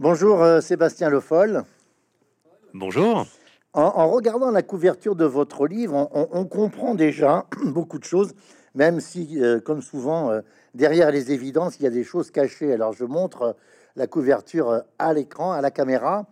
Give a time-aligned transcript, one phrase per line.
[0.00, 1.62] Bonjour euh, Sébastien Le Foll.
[2.72, 3.26] Bonjour.
[3.74, 8.34] En, regardant la couverture de votre livre, on, comprend déjà beaucoup de choses,
[8.74, 10.40] même si, euh, comme souvent, euh,
[10.74, 12.72] derrière les évidences, il y a des choses cachées.
[12.72, 13.54] Alors je montre
[13.94, 16.26] la couverture à l'écran, à la caméra.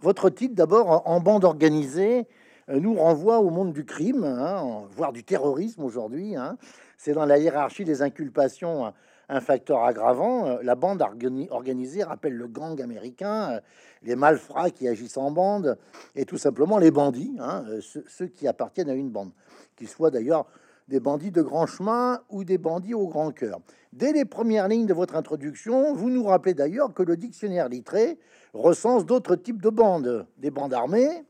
[0.00, 2.26] votre titre, d'abord, en bande organisée,
[2.68, 6.36] nous renvoie au monde du crime, hein, voire du terrorisme aujourd'hui.
[6.36, 6.56] Hein.
[6.96, 8.94] C'est dans la hiérarchie des inculpations
[9.32, 10.46] un facteur aggravant.
[10.46, 11.02] Euh, la bande
[11.50, 13.60] organisée rappelle le gang américain, euh,
[14.02, 15.78] les malfrats qui agissent en bande,
[16.14, 19.32] et tout simplement les bandits, hein, euh, ceux, qui appartiennent à une bande,
[19.76, 20.46] qu'ils soient d'ailleurs
[20.88, 23.60] des bandits de grand chemin ou des bandits au grand cœur.
[23.92, 28.18] Dès les premières lignes de votre introduction, vous nous rappelez d'ailleurs que le dictionnaire littré
[28.52, 31.24] recense d'autres types de bandes, des bandes armées,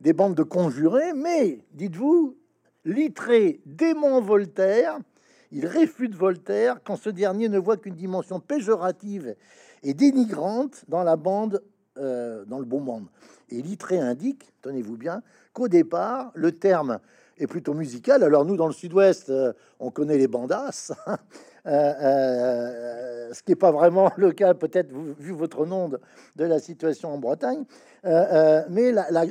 [0.00, 2.36] des bandes de conjurés, mais, dites-vous,
[2.84, 4.98] littré démon Voltaire
[5.52, 9.34] il réfute Voltaire quand ce dernier ne voit qu'une dimension péjorative
[9.82, 11.62] et dénigrante dans la bande,
[11.98, 13.06] euh, dans le bon monde.
[13.50, 16.98] Et Littré indique, tenez-vous bien, qu'au départ, le terme
[17.38, 18.22] est plutôt musical.
[18.22, 20.92] Alors nous, dans le sud-ouest, euh, on connaît les bandas,
[21.66, 25.98] euh, ce qui n'est pas vraiment le cas, peut-être vu votre nom de,
[26.44, 27.64] la situation en Bretagne.
[28.04, 29.24] mais la,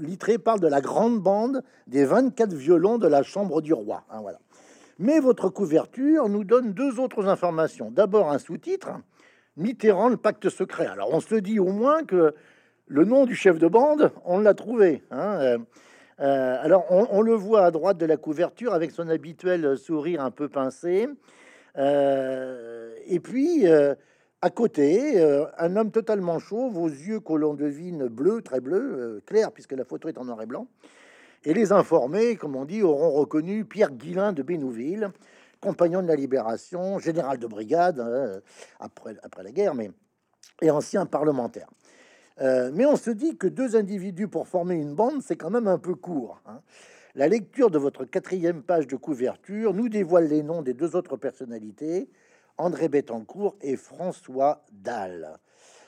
[0.00, 4.04] Littré parle de la grande bande des 24 violons de la chambre du roi.
[4.10, 4.38] Hein, voilà.
[4.98, 7.90] Mais votre couverture nous donne deux autres informations.
[7.90, 8.90] D'abord, un sous-titre
[9.56, 10.86] Mitterrand, le pacte secret.
[10.86, 12.34] Alors, on se dit au moins que
[12.86, 15.02] le nom du chef de bande, on l'a trouvé.
[15.10, 15.38] Hein.
[15.40, 15.58] Euh,
[16.20, 20.30] euh, alors, on, le voit à droite de la couverture avec son habituel sourire un
[20.30, 21.08] peu pincé.
[21.76, 25.22] Euh, et puis, à côté,
[25.58, 29.84] un homme totalement chauve, vos yeux que l'on devine bleu, très bleu, clair, puisque la
[29.84, 30.68] photo est en noir et blanc.
[31.46, 35.12] Et les informés, comme on dit, auront reconnu Pierre Guillain de Bénouville,
[35.60, 38.40] compagnon de la Libération, général de brigade hein,
[38.80, 39.92] après, après la guerre, mais
[40.60, 41.68] et ancien parlementaire.
[42.40, 45.68] Euh, mais on se dit que deux individus pour former une bande, c'est quand même
[45.68, 46.42] un peu court.
[46.46, 46.62] Hein.
[47.14, 51.16] La lecture de votre quatrième page de couverture nous dévoile les noms des deux autres
[51.16, 52.10] personnalités,
[52.58, 55.38] André Bettencourt et François Dalle.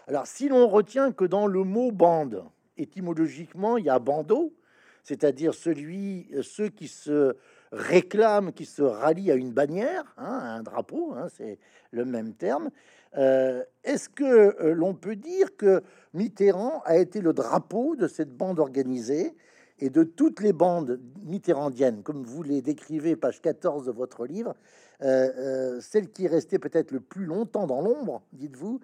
[0.07, 2.45] Alors, si l'on retient que dans le mot bande,
[2.77, 4.55] étymologiquement, il y a bandeau,
[5.03, 7.37] c'est-à-dire celui, euh, ceux qui se
[7.73, 11.59] réclament, qui se rallient à une bannière, hein, à un drapeau, hein, c'est
[11.91, 12.71] le même terme.
[13.17, 15.83] Euh, est-ce que euh, l'on peut dire que
[16.15, 19.35] Mitterrand a été le drapeau de cette bande organisée
[19.79, 24.57] et de toutes les bandes mitterrandiennes, comme vous les décrivez, page 14 de votre livre,
[25.01, 28.81] celle qui restait peut-être le plus longtemps dans l'ombre, dites-vous,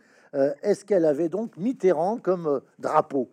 [0.62, 3.28] est-ce qu'elle avait donc Mitterrand comme drapeau?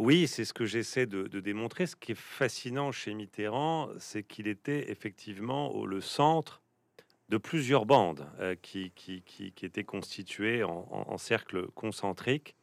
[0.00, 1.84] Oui, c'est ce que j'essaie de, démontrer.
[1.86, 6.62] Ce qui est fascinant chez Mitterrand, c'est qu'il était effectivement au, le centre
[7.28, 8.90] de plusieurs bandes euh, qui,
[9.62, 12.56] étaient constituées en, cercles concentriques.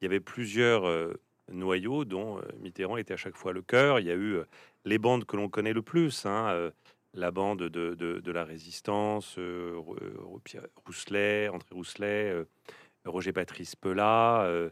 [0.00, 1.12] Il y avait plusieurs euh,
[1.52, 4.00] noyaux dont euh, Mitterrand était à chaque fois le cœur.
[4.00, 4.38] Il y a eu
[4.86, 6.70] les bandes que l'on connaît le plus, hein,
[7.12, 9.38] la bande de, la résistance,
[10.86, 12.46] Rousselet, André Rousselet,
[13.04, 14.70] Roger Patrice Pelat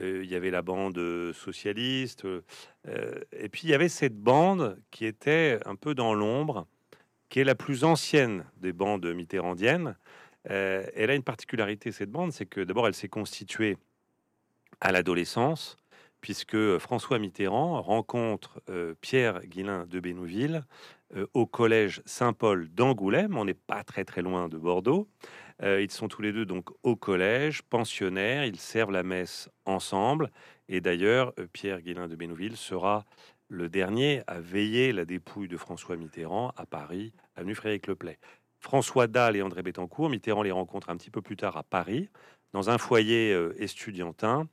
[0.00, 2.26] il y avait la bande socialiste,
[2.86, 6.66] et puis il y avait cette bande qui était un peu dans l'ombre,
[7.28, 9.96] qui est la plus ancienne des bandes mitterrandiennes.
[10.44, 13.76] elle a une particularité, cette bande, c'est que d'abord elle s'est constituée
[14.80, 15.76] à l'adolescence,
[16.20, 18.62] puisque François Mitterrand rencontre
[19.00, 20.64] Pierre Guillain de Bénouville
[21.34, 25.26] au collège Saint-Paul d'Angoulême, on n'est pas très très loin de Bordeaux, euh,
[25.60, 30.30] ils sont tous les deux donc au collège, pensionnaires, ils servent la messe ensemble.
[30.72, 33.04] Et d'ailleurs, euh, Pierre Guélin de Bénouville sera
[33.48, 38.18] le dernier à veiller la dépouille de François Mitterrand à Paris, avenue Frédéric Leplay.
[38.58, 42.08] François Dalle et André Bettencourt, Mitterrand les rencontre un petit peu plus tard à Paris,
[42.54, 44.48] dans un foyer euh, estudiantin,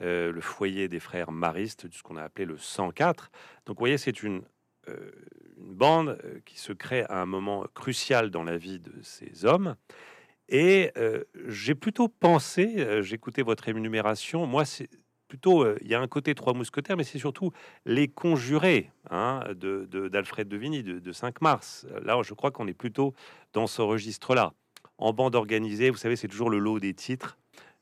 [0.00, 3.30] le foyer des frères maristes, ce qu'on a appelé le 104.
[3.64, 4.42] Donc, vous voyez, c'est une
[5.56, 9.76] bande qui se crée à un moment crucial dans la vie de ces hommes.
[10.48, 10.92] Et
[11.46, 14.88] j'ai plutôt pensé, j'écoutais votre énumération, moi c'est
[15.28, 17.50] plutôt, il y a un côté trois mousquetaires, mais c'est surtout
[17.86, 21.86] les conjurés hein, de, d'Alfred de, Vigny de, 5 mars.
[22.04, 23.14] Là, je crois qu'on est plutôt
[23.52, 24.52] dans ce registre-là.
[24.98, 27.36] En bande organisée, vous savez, c'est toujours le lot des titres.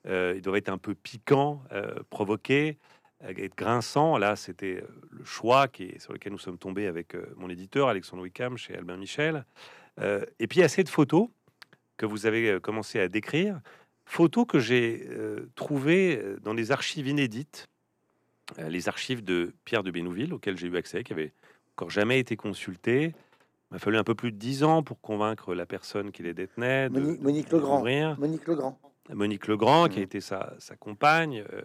[0.07, 2.79] Euh, ils doivent être un peu piquants, euh, provoqués,
[3.21, 4.17] être grinçants.
[4.19, 8.57] Là, c'était le choix qui sur lequel nous sommes tombés avec mon éditeur, Alexandre Wickham,
[8.57, 9.45] chez Albin Michel.
[10.01, 11.29] et puis, il y a assez de photos
[11.97, 13.61] que vous avez euh, commencé à décrire,
[14.05, 17.69] photos que j'ai euh, trouvées euh, dans les archives inédites,
[18.59, 21.33] les archives de Pierre de Bénouville, auxquelles j'ai eu accès, qui avait
[21.77, 23.15] encore jamais été consultées.
[23.71, 26.35] Il m'a fallu un peu plus de dix ans pour convaincre la personne qui les
[26.35, 26.91] détenait.
[26.91, 27.83] De, Monique, Legrand.
[28.19, 28.79] Monique Legrand.
[29.11, 30.05] Monique Legrand, qui a Mhm.
[30.05, 31.63] été sa, sa compagne, euh,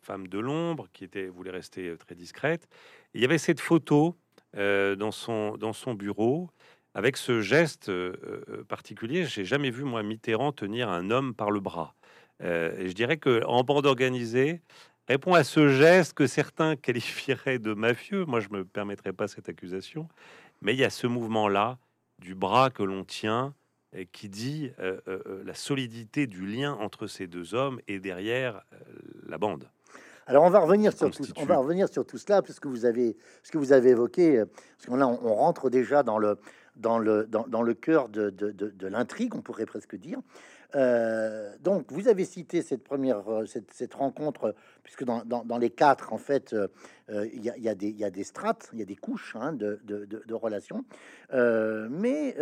[0.00, 2.68] femme de l'ombre, qui était, voulait rester euh, très discrète.
[3.14, 4.14] Et il y avait cette photo
[4.56, 6.50] euh, dans, son, dans son bureau
[6.94, 8.14] avec ce geste euh,
[8.48, 9.24] euh, particulier.
[9.24, 11.94] J'ai jamais vu, moi, Mitterrand tenir un homme par le bras.
[12.42, 14.62] Euh, et je dirais que en bande organisée,
[15.08, 18.24] répond à ce geste que certains qualifieraient de mafieux.
[18.24, 20.08] Moi, je me permettrai pas cette accusation.
[20.60, 21.78] Mais il y a ce mouvement-là
[22.18, 23.54] du bras que l'on tient
[23.92, 28.00] et qui dit euh, euh, euh, la solidité du lien entre ces deux hommes et
[28.00, 28.76] derrière euh,
[29.26, 29.68] la bande.
[30.26, 33.16] Alors on va revenir sur tout, on va revenir sur tout cela puisque vous avez
[33.42, 34.44] ce que vous avez évoqué, euh,
[34.76, 36.38] parce qu'on là on, on rentre déjà dans le
[36.78, 40.18] dans le dans, cœur de, l'intrigue, on pourrait presque dire.
[40.74, 44.54] Euh, donc vous avez cité cette première euh, cette rencontre,
[44.88, 46.66] puisque dans, dans, les quatre en fait euh,
[47.10, 49.52] euh, il y, a, des y a des strates, il y a des couches hein,
[49.52, 50.82] de, de, de- relations,
[51.34, 52.34] Euh, mais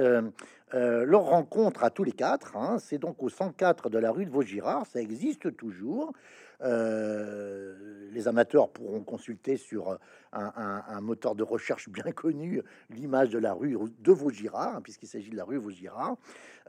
[0.72, 4.31] leur rencontre à tous les quatre, hein, c'est donc au 104 de la rue de
[4.31, 6.12] Vaugirard, ça existe toujours.
[6.60, 9.99] Les amateurs pourront consulter sur
[10.32, 15.31] un, moteur de recherche bien connu l'image de la rue de Vaugirard, hein, puisqu'il s'agit
[15.31, 16.16] de la rue Vaugirard.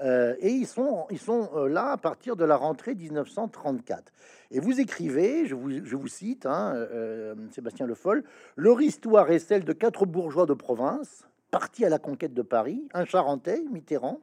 [0.02, 4.12] Et ils sont, ils sont là à partir de la rentrée 1934.
[4.52, 8.24] Et vous écrivez, je vous, je vous cite, hein, euh, Sébastien Le Foll,
[8.56, 12.88] leur histoire est celle de quatre bourgeois de province partis à la conquête de Paris,
[12.94, 14.20] un Charentais, Mitterrand,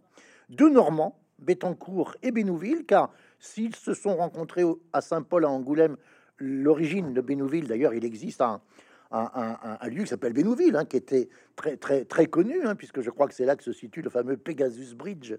[0.50, 4.62] deux Normands, Bettencourt et Bénouville, car s'ils se sont rencontrés
[4.92, 5.96] à Saint-Paul à Angoulême,
[6.38, 8.60] l'origine de Bénouville, d'ailleurs, il existe un,
[9.10, 12.64] un- un- un- un lieu qui s'appelle Bénouville, hein, qui était très très très connu,
[12.66, 15.32] hein, puisque je crois que c'est là que se situe le fameux Pegasus Bridge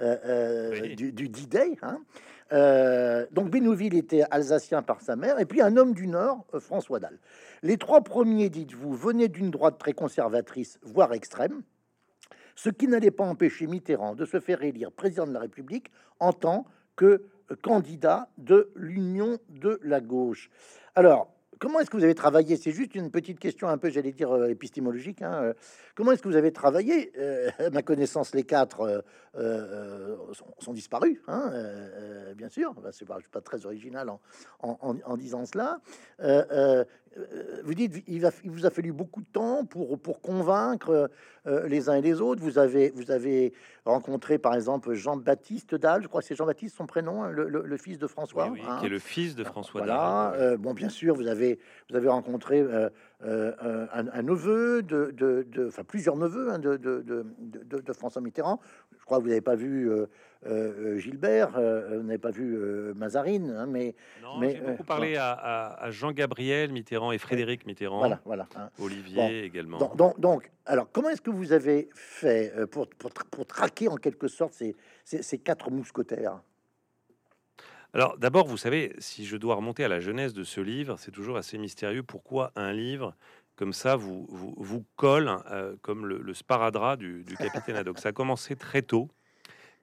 [0.00, 0.94] euh, euh, Oui.
[0.96, 1.76] du, du D-Day.
[1.82, 1.98] hein.
[2.52, 6.60] Euh, donc Bénouville était alsacien par sa mère, et puis un homme du Nord, euh,
[6.60, 7.18] François Dalle.
[7.62, 11.62] Les trois premiers, dites-vous, venaient d'une droite très conservatrice, voire extrême,
[12.54, 15.90] ce qui n'allait pas empêcher Mitterrand de se faire élire président de la République
[16.20, 20.50] en tant que euh, candidat de l'Union de la gauche.
[20.94, 22.56] Alors, comment est-ce que vous avez travaillé?
[22.56, 25.22] C'est juste une petite question un peu, j'allais dire, euh, épistémologique.
[25.22, 25.54] hein, euh,
[25.94, 29.04] Comment est-ce que vous avez travaillé Euh, ma connaissance, les quatre
[30.58, 31.52] sont, disparus, hein,
[32.36, 32.74] bien sûr.
[32.92, 34.10] C'est pas, très original
[34.60, 35.80] en disant cela.
[37.16, 37.24] Euh, euh,
[37.58, 41.10] euh, vous dites, il, vous a fallu beaucoup de temps pour, pour convaincre
[41.46, 42.42] euh, les uns et les autres.
[42.42, 43.52] Vous avez, vous avez
[43.84, 47.62] rencontré, par exemple, Jean-Baptiste Dalle, je crois que c'est Jean-Baptiste son prénom, hein, le, le-
[47.62, 48.48] le fils de François.
[48.50, 48.76] Oui, oui, hein.
[48.80, 50.32] qui est le fils de François Voilà.
[50.34, 50.40] Dalle.
[50.42, 51.58] euh, bon, bien sûr, vous avez,
[51.90, 52.90] vous avez rencontré euh,
[53.24, 57.80] euh, un, un neveu de, de, de- enfin plusieurs neveux hein, de, de, de, de-
[57.80, 58.60] de François Mitterrand.
[58.98, 59.90] Je crois que vous n'avez pas vu
[60.48, 64.60] euh, euh, Gilbert, euh, vous n'avez pas vu euh, Mazarine, hein, mais Non, mais, j'ai
[64.60, 68.46] euh, beaucoup parlé à, à- à Jean-Gabriel Mitterrand et Frédéric Mitterrand, voilà, voilà.
[68.56, 68.70] hein.
[68.80, 69.46] Olivier Bon.
[69.46, 69.78] également.
[69.78, 73.88] Donc, donc, donc, alors, comment est-ce que vous avez fait euh, pour, pour, pour traquer
[73.88, 76.40] en quelque sorte ces, ces, ces quatre mousquetaires?
[77.94, 81.12] Alors d'abord, vous savez, si je dois remonter à la jeunesse de ce livre, c'est
[81.12, 83.14] toujours assez mystérieux pourquoi un livre
[83.54, 87.98] comme ça vous, vous, vous colle euh, comme le, le sparadrap du, du capitaine Haddock.
[87.98, 89.08] Ça a commencé très tôt.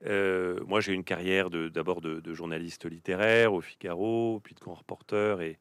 [0.06, 5.40] Euh, moi, j'ai une carrière d'abord de, journaliste littéraire au Figaro, puis de grand reporter,
[5.40, 5.58] et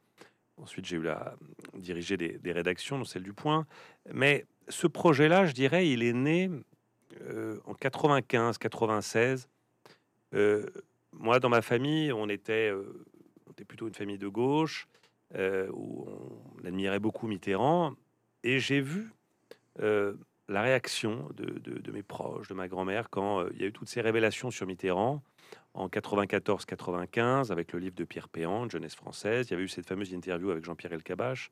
[0.58, 1.36] ensuite j'ai eu la
[1.76, 3.66] diriger des, rédactions, dont celle du Point.
[4.12, 6.50] Mais ce projet-là, je dirais, il est né
[7.22, 9.48] euh, en 95-96.
[10.34, 10.66] Euh,
[11.14, 12.72] moi, dans ma famille, on était,
[13.68, 14.88] plutôt une famille de gauche,
[15.36, 16.08] où
[16.62, 17.94] on admirait beaucoup Mitterrand,
[18.44, 19.12] et j'ai vu
[20.50, 23.88] la réaction de, mes proches, de ma grand-mère, quand euh, il y a eu toutes
[23.90, 25.22] ces révélations sur Mitterrand
[25.74, 29.48] en 94-95, avec le livre de Pierre Péan, Jeunesse française.
[29.48, 31.52] Il y avait eu cette fameuse interview avec Jean-Pierre Elkabach,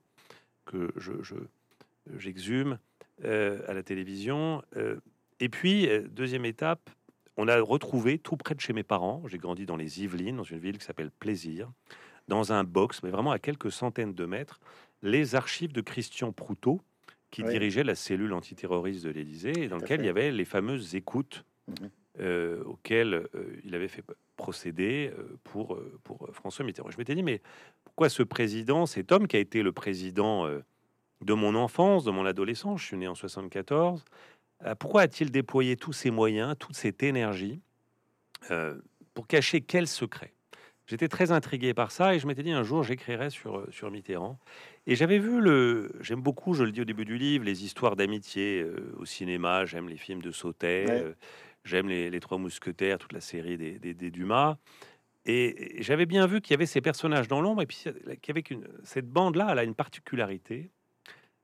[0.65, 1.35] que je, je-
[2.17, 2.77] j'exhume
[3.23, 4.61] euh, à la télévision.
[4.75, 4.97] Euh,
[5.39, 6.89] et puis, deuxième étape,
[7.37, 9.23] on a retrouvé tout près de chez mes parents.
[9.27, 11.71] J'ai grandi dans les Yvelines, dans une ville qui s'appelle Plaisir,
[12.27, 14.59] dans un box, mais vraiment à quelques centaines de mètres,
[15.01, 16.81] les archives de Christian Proutot,
[17.31, 17.49] qui Oui.
[17.51, 21.45] dirigeait la cellule antiterroriste de l'Élysée, et dans lequel il y avait les fameuses écoutes
[21.67, 21.89] Mhm.
[22.19, 24.03] euh, auxquelles euh, il avait fait
[24.35, 26.91] procéder euh, pour, pour François Mitterrand.
[26.91, 27.41] Je m'étais dit, mais
[27.85, 30.45] pourquoi ce président, cet homme qui a été le président
[31.21, 34.03] de mon enfance, de mon adolescence, je suis né en 74,
[34.65, 37.61] euh, pourquoi a-t-il déployé tous ces moyens, toute cette énergie
[39.13, 40.33] pour cacher quel secret?
[40.87, 43.89] J'étais très intrigué par ça et je m'étais dit un jour j'écrirai sur, euh, sur
[43.91, 44.39] Mitterrand.
[44.87, 45.91] Et j'avais vu le.
[46.01, 49.65] J'aime beaucoup, je le dis au début du livre, les histoires d'amitié euh, au cinéma.
[49.65, 51.01] J'aime les films de Sautet, Ouais.
[51.01, 51.13] euh,
[51.63, 54.57] j'aime les, les Trois Mousquetaires, toute la série des, des- des Dumas.
[55.25, 57.83] Et, et j'avais bien vu qu'il y avait ces personnages dans l'ombre et puis
[58.21, 60.71] qu'avec une cette bande-là, elle a une particularité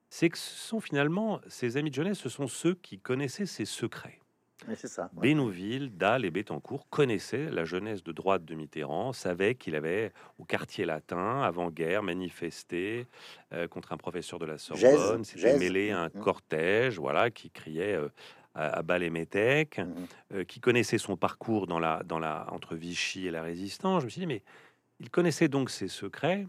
[0.10, 3.65] c'est que ce sont finalement ces amis de jeunesse, ce sont ceux qui connaissaient ses
[3.65, 4.20] secrets.
[4.76, 5.10] C'est ça.
[5.14, 10.46] Bénouville, Dalle et Bettencourt connaissaient la jeunesse de droite de Mitterrand, savaient qu'il avait, au
[10.46, 13.08] quartier latin, avant-guerre, manifesté
[13.54, 16.20] euh, contre un professeur de la Sorbonne, s'était mêlé à un mmh.
[16.22, 18.10] cortège, voilà, qui criait euh,
[18.56, 20.44] à, bas les métèques, mmh.
[20.46, 24.02] qui connaissait son parcours dans la, dans la, entre Vichy et la Résistance.
[24.02, 24.44] Je me suis dit, mais
[25.00, 26.48] il connaissait donc ses secrets.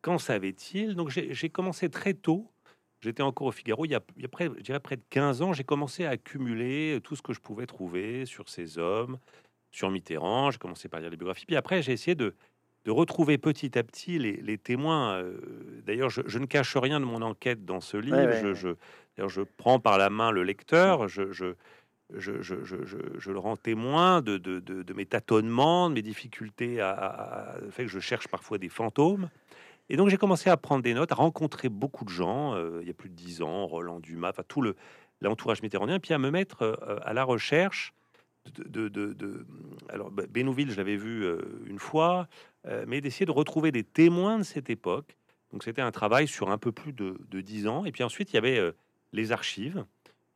[0.00, 0.94] Qu'en savait-il?
[0.94, 2.50] Donc j'ai commencé très tôt
[3.00, 5.64] J'étais encore au Figaro, il y a, près, je dirais près de 15 ans, j'ai
[5.64, 9.18] commencé à accumuler tout ce que je pouvais trouver sur ces hommes,
[9.70, 10.50] sur Mitterrand.
[10.50, 11.46] J'ai commencé par lire les biographies.
[11.46, 12.34] Puis après, j'ai essayé de,
[12.84, 15.18] de, retrouver petit à petit les, témoins.
[15.18, 15.38] Euh,
[15.84, 18.32] d'ailleurs, je, ne cache rien de mon enquête dans ce livre.
[18.32, 21.06] je, je, je, prends par la main le lecteur.
[21.06, 21.22] Je,
[22.10, 27.90] le rends témoin de, de, de, mes tâtonnements, de mes difficultés, à, à, fait que
[27.90, 29.28] je cherche parfois des fantômes.
[29.88, 32.88] Et donc j'ai commencé à prendre des notes, à rencontrer beaucoup de gens, euh, il
[32.88, 34.76] y a plus de dix ans, Roland Dumas, tout le
[35.22, 37.94] l'entourage mitterrandien, puis à me mettre euh, à la recherche
[38.58, 39.46] de,
[39.88, 42.28] alors Bénouville, je l'avais vu euh, une fois,
[42.86, 45.16] mais d'essayer de retrouver des témoins de cette époque.
[45.52, 47.84] Donc c'était un travail sur un peu plus de, dix ans.
[47.84, 48.60] Et puis ensuite il y avait
[49.12, 49.84] les archives,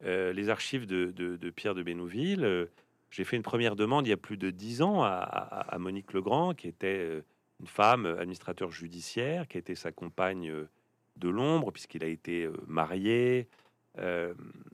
[0.05, 2.69] les archives de, Pierre de Bénouville.
[3.11, 6.13] j'ai fait une première demande il y a plus de dix ans à, à Monique
[6.13, 7.23] Legrand, qui était
[7.61, 10.69] une femme euh, administrateur judiciaire qui a été sa compagne euh,
[11.17, 13.49] de l'ombre puisqu'il a été euh, marié,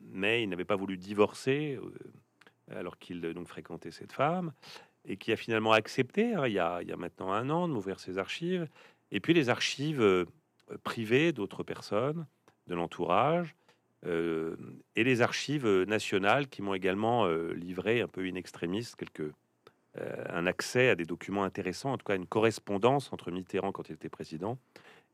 [0.03, 1.81] mais il n'avait pas voulu divorcer
[2.71, 4.53] alors qu'il donc fréquentait cette femme
[5.07, 7.67] et qui a finalement accepté hein, il, y a, il, y a, maintenant un an
[7.67, 8.69] de m'ouvrir ses archives.
[9.11, 10.27] Et puis les archives
[10.85, 12.27] privées d'autres personnes
[12.67, 13.57] de l'entourage
[14.05, 19.33] et les archives nationales qui m'ont également livré un peu in extremis quelques
[20.31, 23.95] un accès à des documents intéressants, en tout cas une correspondance entre Mitterrand quand il
[23.95, 24.59] était président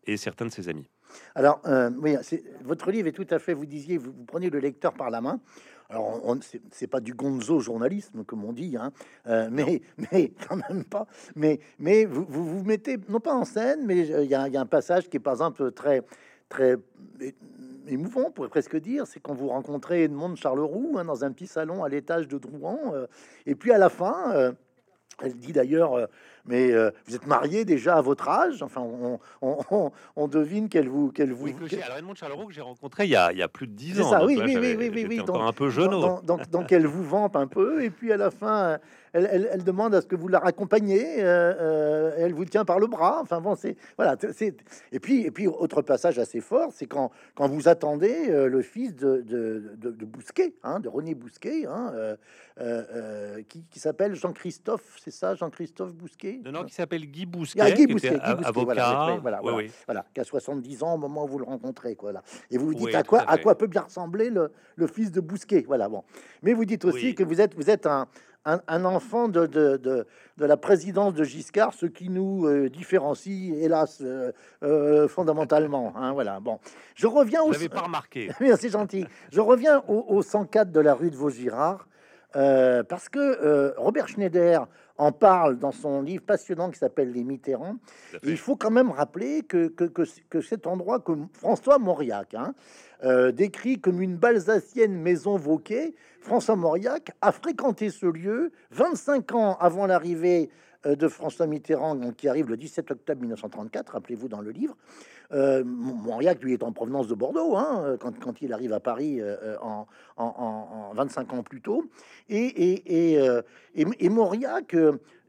[0.07, 0.89] et certains de ses amis.
[1.35, 2.17] Alors, euh, oui,
[2.63, 5.41] votre livre est tout à fait, vous disiez, vous, prenez le lecteur par la main.
[5.91, 6.37] Alors,
[6.71, 8.93] c'est pas du gonzo journalisme, comme on dit, hein,
[9.27, 11.07] euh, mais, mais quand même pas.
[11.37, 15.09] Mais, mais vous, vous, mettez, non pas en scène, mais il y, a un passage
[15.11, 16.03] qui est par exemple très,
[16.49, 16.77] très
[17.87, 21.47] émouvant, on pourrait presque dire, c'est quand vous rencontrez Edmond Charleroux hein, dans un petit
[21.47, 22.79] salon à l'étage de Drouan,
[23.45, 24.55] et puis à la fin,
[25.23, 26.07] elle dit d'ailleurs, euh,
[26.47, 28.63] mais euh, vous êtes marié déjà à votre âge?
[28.63, 28.83] Enfin,
[29.41, 31.47] on, devine qu'elle vous, qu'elle vous.
[31.47, 33.73] Oui, alors Edmond Charleroi que j'ai rencontré il y, a, il y a plus de
[33.73, 34.11] dix ans.
[34.11, 35.91] Ça, oui, oui, oui, oui, oui, donc, un peu jeune.
[35.91, 38.79] Donc, donc, elle vous vampe un peu, et puis à la fin,
[39.13, 41.17] elle, demande à ce que vous la raccompagniez.
[41.19, 43.21] Euh, elle vous tient par le bras.
[43.23, 44.17] Enfin bon, c'est voilà.
[44.33, 44.57] C'est
[44.93, 48.95] et puis et puis autre passage assez fort, c'est quand quand vous attendez le fils
[48.95, 52.17] de, de, de, Bousquet, hein, de René Bousquet, hein,
[53.49, 56.41] qui, qui s'appelle Jean-Christophe, c'est ça, Jean-Christophe Bousquet?
[56.45, 59.41] Non, qui s'appelle Guy Bousquet, ah, Guy Bousquet, avocat, voilà,
[59.87, 62.13] voilà, qui a 70 ans au moment où vous le rencontrez, quoi.
[62.13, 62.23] Là.
[62.51, 65.21] Et vous vous dites à quoi, à, quoi peut bien ressembler le, le, fils de
[65.21, 65.89] Bousquet, voilà.
[65.89, 66.05] Bon,
[66.43, 68.07] mais vous dites aussi que vous êtes, vous êtes un,
[68.45, 70.07] un, enfant de, de, de,
[70.37, 74.33] de, la présidence de Giscard, ce qui nous euh, différencie, hélas, euh,
[74.63, 75.93] euh, fondamentalement.
[75.97, 76.41] Hein, voilà.
[76.41, 76.59] Bon,
[76.95, 77.41] je reviens.
[77.45, 78.31] Vous pas remarqué.
[78.41, 79.07] Merci gentil.
[79.31, 81.87] Je reviens au, au 104 de la rue de Vaugirard.
[82.33, 84.67] Parce que Robert Schneider
[84.99, 87.77] en parle dans son livre passionnant qui s'appelle Les Mitterrands.
[88.23, 92.55] Il faut quand même rappeler que, que, cet endroit que François Mauriac hein,
[93.05, 99.57] euh, décrit comme une balsacienne maison Vauquet, François Mauriac a fréquenté ce lieu 25 ans
[99.59, 100.51] avant l'arrivée
[100.87, 104.77] euh, de François Mitterrand, qui arrive le 17 octobre 1934, rappelez-vous dans le livre.
[105.33, 109.21] Euh, Mauriac, lui, est en provenance de Bordeaux, hein, quand, quand, il arrive à Paris
[109.21, 109.87] euh, en,
[110.17, 111.85] en, 25 ans plus tôt.
[112.29, 113.15] Et,
[113.75, 114.77] et, Mauriac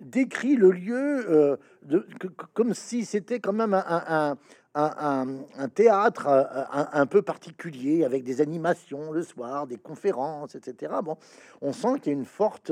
[0.01, 1.57] décrit le lieu
[2.53, 4.38] comme si c'était quand même un,
[4.75, 6.27] un, théâtre
[6.91, 10.93] un, peu particulier avec des animations le soir, des conférences, etc.
[11.03, 11.17] Bon,
[11.62, 12.72] on sent qu'il y a une forte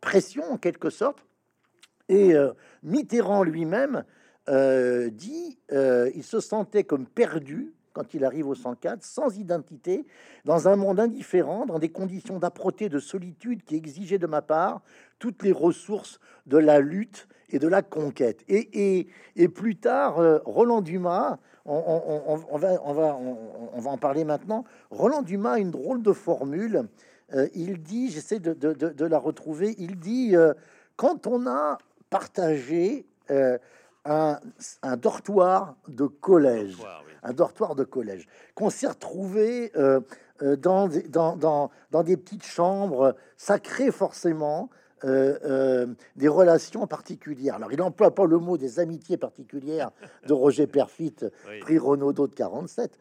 [0.00, 1.24] pression en quelque sorte.
[2.08, 4.04] Et euh, Mitterrand lui-même
[4.48, 10.06] euh, dit euh, il se sentait comme perdu quand il arrive au 104, sans identité,
[10.46, 14.80] dans un monde indifférent, dans des conditions d'âpreté, de solitude qui exigeaient de ma part
[15.18, 18.44] toutes les ressources de la lutte et de la conquête.
[18.48, 19.06] Et,
[19.36, 23.14] et, plus tard, Roland Dumas, on, va, on, va,
[23.74, 26.88] on, va en parler maintenant, Roland Dumas a une drôle de formule.
[27.54, 30.34] il dit, j'essaie de, de, de, la retrouver, il dit,
[30.96, 31.76] quand on a
[32.12, 33.58] partager euh,
[34.04, 34.38] un,
[34.96, 36.76] dortoir de collège,
[37.22, 40.00] un dortoir de collège, qu'on s'est retrouvé euh,
[40.42, 44.70] euh, dans, des, dans, dans, des petites chambres, ça crée forcément
[45.04, 47.56] des relations particulières.
[47.56, 49.90] Alors, il emploie pas le mot des amitiés particulières
[50.28, 51.16] de Roger Perfit,
[51.60, 52.96] prix Renaudot de 47,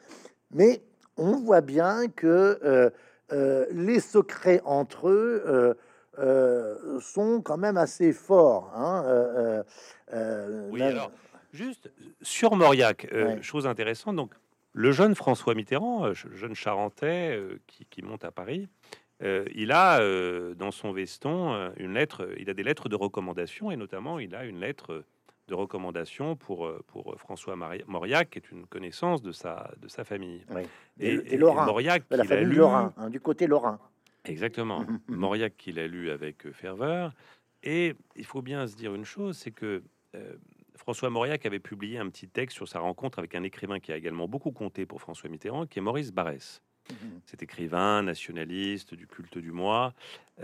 [0.50, 0.82] mais
[1.18, 2.92] on voit bien que
[3.34, 5.78] euh, les secrets entre eux
[6.20, 8.72] euh, sont quand même assez forts.
[8.76, 9.64] Hein, euh,
[10.14, 11.12] euh, Oui, là- alors,
[11.54, 11.92] juste
[12.22, 13.42] sur Mauriac, Ouais.
[13.42, 14.34] chose intéressante, donc
[14.74, 18.68] le jeune François Mitterrand, jeune Charentais qui, qui monte à Paris,
[19.54, 20.00] il a
[20.56, 24.46] dans son veston une lettre, il a des lettres de recommandation et notamment il a
[24.46, 25.04] une lettre
[25.48, 27.56] de recommandation pour, pour François
[27.88, 30.46] Mauriac, qui est une connaissance de sa, de sa famille.
[30.50, 30.62] oui,
[31.00, 33.80] Et, Mauriac, de la famille lu- Lorrain, hein, du côté Lorrain.
[34.26, 34.86] Exactement.
[35.08, 37.14] Mauriac qui l'a lu avec euh, ferveur.
[37.64, 39.84] Et il faut bien se dire une chose, c'est que
[40.16, 40.36] euh,
[40.76, 43.98] François Mauriac avait publié un petit texte sur sa rencontre avec un écrivain qui a
[43.98, 46.62] également beaucoup compté pour François Mitterrand, qui est Maurice Barrès.
[46.90, 47.22] Mhm.
[47.26, 49.94] Cet écrivain nationaliste du culte du moi.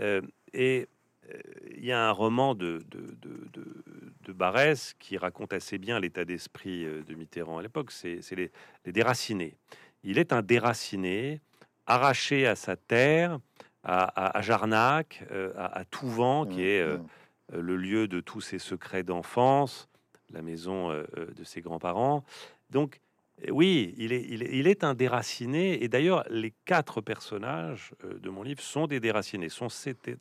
[0.00, 0.86] Euh, et
[1.30, 1.38] euh,
[1.76, 3.82] il y a un roman de, de, de, de-
[4.22, 7.90] de Barrès qui raconte assez bien l'état d'esprit de Mitterrand à l'époque.
[7.90, 8.52] C'est c'est les,
[8.84, 9.56] les déracinés.
[10.04, 11.40] Il est un déraciné,
[11.86, 13.38] arraché à sa terre,
[13.88, 17.06] à, à- à Jarnac, euh, à, à Touvent, qui est euh, Mhm.
[17.54, 19.88] euh, le lieu de tous ses secrets d'enfance,
[20.30, 22.22] la maison euh, euh, de ses grands-parents.
[22.70, 23.00] Donc,
[23.46, 25.82] euh, oui, il est, il est, il est un déraciné.
[25.82, 29.68] Et d'ailleurs, les quatre personnages euh, de mon livre sont des déracinés, sont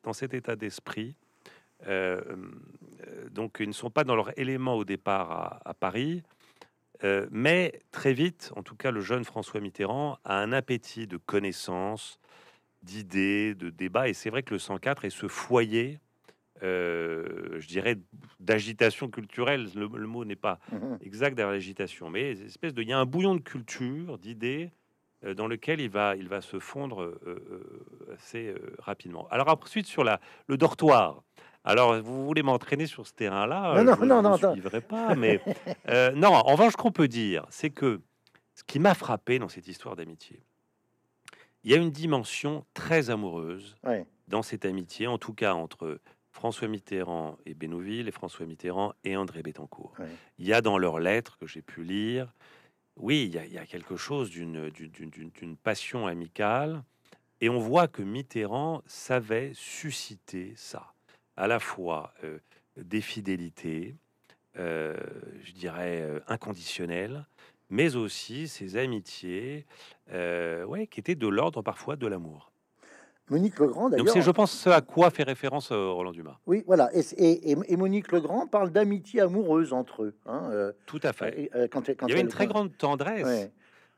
[0.04, 1.16] dans cet état d'esprit.
[1.88, 2.22] Euh,
[3.06, 6.24] euh, donc, ils ne sont pas dans leur élément au départ à, à Paris.
[7.04, 11.18] Euh, mais très vite, en tout cas, le jeune François Mitterrand a un appétit de
[11.18, 12.18] connaissances,
[12.84, 14.10] d'idées, de débats.
[14.10, 16.00] Et c'est vrai que le 104 est ce foyer
[16.64, 17.98] euh, je dirais,
[18.40, 19.70] d'agitation culturelle.
[19.76, 20.98] Le, le mot n'est pas Mhm.
[21.02, 24.72] exact derrière l'agitation, mais espèce de, il y a un bouillon de culture, d'idées,
[25.24, 29.28] euh, dans lequel il va, il va se fondre euh, assez rapidement.
[29.30, 31.24] Alors ensuite sur la, le dortoir.
[31.64, 33.84] Alors vous voulez m'entraîner sur ce terrain-là?
[33.84, 35.40] Non, euh, non, je non, suivrai pas, mais
[36.16, 36.30] non.
[36.34, 38.02] En revanche, ce qu'on peut dire, c'est que
[38.56, 40.42] ce qui m'a frappé dans cette histoire d'amitié,
[41.68, 44.06] il y a une dimension très amoureuse Ouais.
[44.30, 46.00] dans cette amitié, en tout cas entre
[46.32, 49.94] François Mitterrand et Bénouville, et François Mitterrand et André Bettencourt.
[50.00, 50.08] Ouais.
[50.40, 52.34] Il y a dans leurs lettres que j'ai pu lire,
[52.96, 56.84] oui, il y a, il y a quelque chose d'une- d'une d'une- d'une passion amicale,
[57.42, 60.94] et on voit que Mitterrand savait susciter ça,
[61.36, 62.40] à la fois euh,
[62.78, 63.94] des fidélités,
[64.58, 64.96] euh,
[65.44, 67.26] je dirais euh, inconditionnelles,
[67.70, 69.66] mais aussi ces amitiés,
[70.12, 72.52] euh, ouais, qui étaient de l'ordre parfois de l'amour.
[73.30, 74.14] Monique Legrand, Donc d'ailleurs.
[74.14, 76.38] c'est, je pense, ce à quoi fait référence euh, Roland Dumas.
[76.46, 76.90] Oui, voilà.
[76.96, 80.16] Et, et- et- Monique Legrand parle d'amitié amoureuse entre eux.
[80.26, 81.50] hein, euh, Tout à fait.
[81.54, 83.26] euh, quand, Il y avait une très grande tendresse.
[83.26, 83.52] Ouais.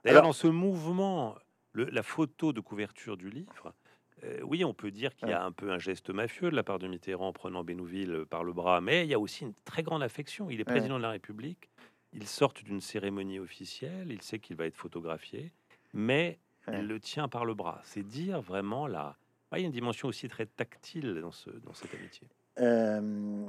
[0.03, 1.35] D'ailleurs, Alors- dans ce mouvement,
[1.73, 3.75] le- la photo de couverture du livre,
[4.23, 6.63] euh, oui, on peut dire qu'il y a un peu un geste mafieux de la
[6.63, 9.53] part de Mitterrand en prenant Bénouville par le bras, mais il y a aussi une
[9.63, 10.49] très grande affection.
[10.49, 10.73] Il est Ouais.
[10.73, 11.69] président de la République,
[12.13, 15.51] il sort d'une cérémonie officielle, il sait qu'il va être photographié,
[15.93, 16.79] mais Ouais.
[16.81, 17.81] il le tient par le bras.
[17.83, 19.17] C'est dire vraiment la...
[19.51, 22.27] Ah, il y a une dimension aussi très tactile dans, ce, dans cette amitié.
[22.59, 23.45] Euh,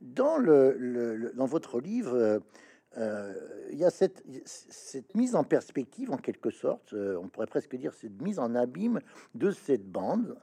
[0.00, 2.38] dans, le, dans votre livre, euh,
[2.96, 3.34] euh,
[3.72, 7.76] il y a cette, cette mise en perspective, en quelque sorte, euh, on pourrait presque
[7.76, 9.00] dire cette mise en abîme
[9.34, 10.38] de cette bande,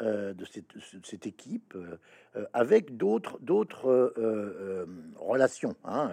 [0.00, 0.72] euh, de, cette,
[1.04, 1.76] cette équipe,
[2.54, 4.14] avec d'autres d'autres
[5.16, 5.74] relations.
[5.84, 6.10] hein,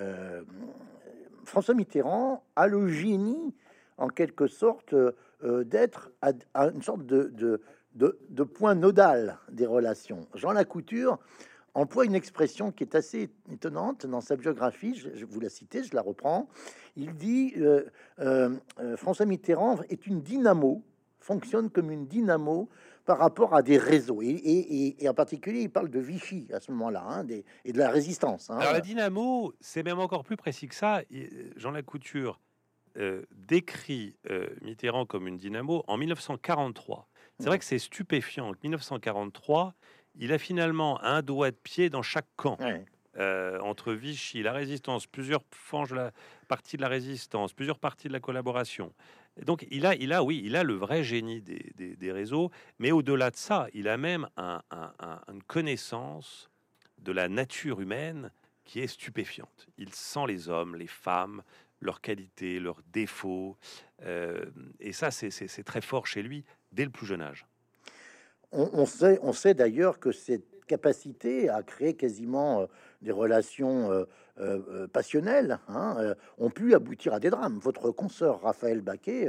[0.00, 0.42] euh,
[1.44, 3.54] François Mitterrand a le génie,
[3.98, 6.32] en quelque sorte, euh, d'être à,
[6.68, 7.60] une sorte de,
[8.54, 10.26] point nodal des relations.
[10.34, 11.18] Jean Lacouture
[11.74, 14.94] emploie une expression qui est assez étonnante dans sa biographie.
[14.94, 16.48] Je, vous la citer, je la reprends.
[16.96, 18.50] Il dit euh,
[18.96, 20.82] François Mitterrand est une dynamo,
[21.20, 22.68] fonctionne comme une dynamo
[23.06, 24.20] par rapport à des réseaux.
[24.20, 27.26] Et, et- et- et en particulier, il parle de Vichy à ce moment-là hein,
[27.64, 28.50] et de la résistance.
[28.50, 28.58] hein.
[28.58, 31.02] Alors la dynamo, c'est même encore plus précis que ça.
[31.10, 32.40] Il- Jean Lacouture
[32.98, 37.08] euh, décrit euh, Mitterrand comme une dynamo en 1943.
[37.38, 38.48] C'est vrai que c'est stupéfiant.
[38.48, 39.74] En 1943,
[40.18, 42.56] il a finalement un doigt de pied dans chaque camp.
[43.18, 46.12] Euh, entre Vichy, la résistance, plusieurs franges de la
[46.48, 48.92] partie de la résistance, plusieurs parties de la collaboration.
[49.44, 52.90] Donc il a, il a, oui, il a le vrai génie des, des- réseaux, mais
[52.92, 56.48] au-delà de ça, il a même un- un- un- une connaissance
[56.98, 58.30] de la nature humaine
[58.64, 59.66] qui est stupéfiante.
[59.76, 61.42] Il sent les hommes, les femmes,
[61.80, 63.58] leurs qualités, leurs défauts,
[64.02, 64.46] euh,
[64.80, 65.30] et ça, c'est-
[65.64, 67.46] très fort chez lui dès le plus jeune âge.
[68.52, 72.66] On, on sait, on sait d'ailleurs que cette capacité à créer quasiment euh,
[73.02, 74.04] des relations euh,
[74.38, 77.58] euh, euh, passionnelles hein, euh, ont pu aboutir à des drames.
[77.58, 79.28] Votre consoeur Raphaël Baquet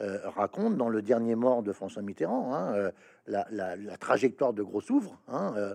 [0.00, 2.92] euh, raconte dans Le Dernier mort de François Mitterrand hein,
[3.26, 5.74] la, trajectoire de Gros Souvre, hein,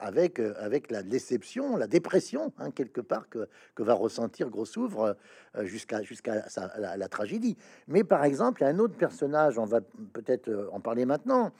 [0.00, 5.14] avec, avec la déception, la dépression, hein, quelque part, que, que, va ressentir Gros Souvre
[5.62, 6.44] jusqu'à jusqu'à
[6.78, 7.58] la, tragédie.
[7.86, 9.80] Mais par exemple, il y a un autre personnage, on va
[10.12, 11.52] peut-être en parler maintenant,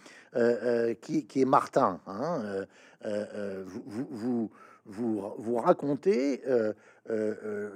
[1.03, 2.01] qui, est Martin.
[3.05, 4.51] Vous,
[4.87, 6.43] vous, vous, racontez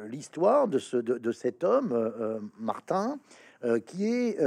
[0.08, 3.18] l'histoire de, ce, de, cet homme, Martin,
[3.86, 4.40] qui est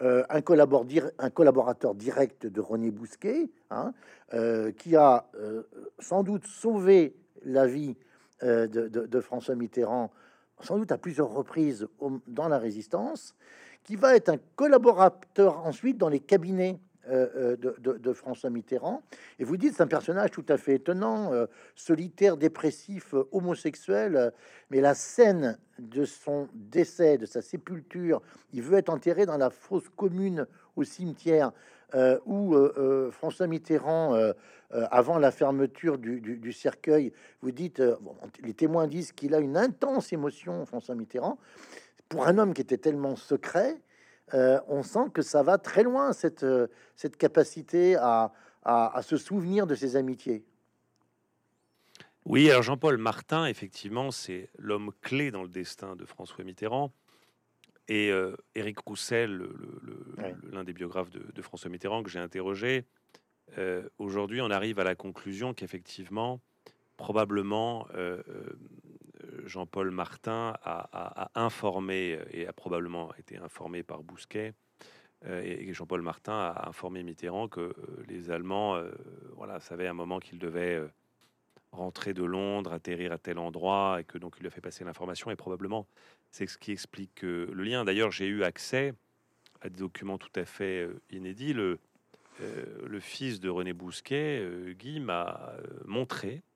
[0.00, 3.92] euh, un, un, collaborateur direct de René Bousquet, hein,
[4.32, 5.64] euh, qui a euh,
[5.98, 7.96] sans doute sauvé la vie
[8.40, 10.12] de, François Mitterrand,
[10.60, 11.88] sans doute à plusieurs reprises
[12.28, 13.34] dans la résistance,
[13.82, 16.78] qui va être un collaborateur ensuite dans les cabinets
[17.10, 19.02] euh, euh, de, François Mitterrand.
[19.38, 24.32] Et vous dites, c'est un personnage tout à fait étonnant, euh, solitaire, dépressif, homosexuel.
[24.70, 28.20] mais la scène de son décès, de sa sépulture,
[28.52, 31.52] il veut être enterré dans la fosse commune au cimetière
[32.26, 32.54] où
[33.10, 34.14] François Mitterrand,
[34.70, 37.82] avant la fermeture du, cercueil, vous dites,
[38.42, 41.38] les témoins disent qu'il a une intense émotion, François Mitterrand.
[42.08, 43.78] Pour un homme qui était tellement secret,
[44.34, 48.32] euh, on sent que ça va très loin, cette, euh, cette capacité à,
[48.64, 50.44] à, se souvenir de ses amitiés.
[52.24, 56.92] Oui, alors Jean-Paul Martin, effectivement, c'est l'homme clé dans le destin de François Mitterrand.
[57.88, 59.48] Et euh, Éric Roussel,
[60.52, 62.84] l'un des biographes de, François Mitterrand que j'ai interrogé,
[63.96, 66.38] aujourd'hui on arrive à la conclusion qu'effectivement,
[66.98, 67.88] probablement,
[69.44, 74.54] Jean-Paul Martin a, informé et a probablement été informé par Bousquet.
[75.26, 77.74] Euh, et Jean-Paul Martin a informé Mitterrand que euh,
[78.06, 78.90] les Allemands euh,
[79.36, 80.80] voilà, savaient à un moment qu'ils devaient
[81.72, 84.84] rentrer de Londres, atterrir à tel endroit, et que donc il lui a fait passer
[84.84, 85.30] l'information.
[85.30, 85.86] Et probablement,
[86.30, 87.84] c'est ce qui explique le lien.
[87.84, 88.94] D'ailleurs, j'ai eu accès
[89.60, 91.52] à des documents tout à fait inédits.
[91.52, 91.78] Le,
[93.00, 95.52] fils de René Bousquet, Guy, m'a
[95.84, 96.47] montré euh,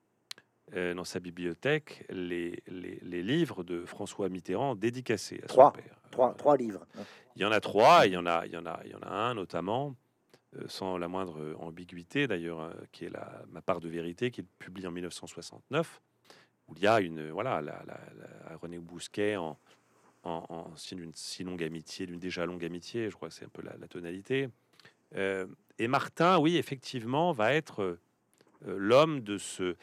[0.75, 6.01] dans sa bibliothèque les, les, livres de François Mitterrand dédicacés à trois, son père.
[6.11, 6.87] Trois, trois livres.
[7.37, 8.95] Il y en a trois, il y en a, il y en a, il y
[8.95, 9.95] en a un notamment,
[10.59, 14.43] euh, sans la moindre ambiguïté d'ailleurs, euh, qui est la, ma part de vérité, qui
[14.43, 16.03] est publié en 1969,
[16.69, 17.83] où il y a une, voilà, la,
[18.61, 19.59] René Bousquet en,
[20.25, 23.51] en, signe d'une si longue amitié, d'une déjà longue amitié, je crois que c'est un
[23.51, 24.49] peu la, tonalité.
[25.15, 28.01] et Martin, oui, effectivement, va être euh,
[28.67, 29.77] l'homme de ce...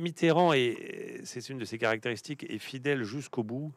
[0.00, 3.72] Mitterrand, et c'est une de ses caractéristiques, est fidèle jusqu'au bout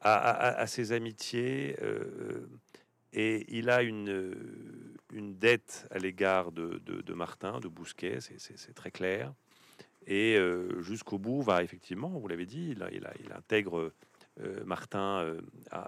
[0.00, 1.76] à, ses amitiés.
[1.82, 2.46] Euh,
[3.12, 4.34] et il a une,
[5.12, 9.32] une dette à l'égard de, de, Martin, de Bousquet, c'est très clair.
[10.06, 13.92] Et euh, jusqu'au bout, va effectivement, vous l'avez dit, il, il intègre
[14.64, 15.34] Martin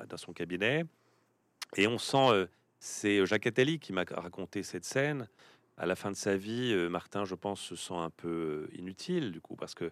[0.09, 0.85] dans son cabinet.
[1.77, 2.49] Et on sent,
[2.81, 5.29] c'est Jacques Attali qui m'a raconté cette scène,
[5.79, 8.29] à la fin de sa vie, euh, Martin, je pense, se sent un peu
[8.73, 9.91] euh, inutile, du coup, parce que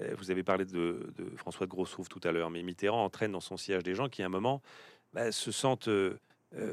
[0.00, 3.40] euh, vous avez parlé de, François de Grossouf tout à l'heure, mais Mitterrand entraîne dans
[3.40, 4.62] son siège des gens qui, à un moment,
[5.12, 5.90] bah, se sentent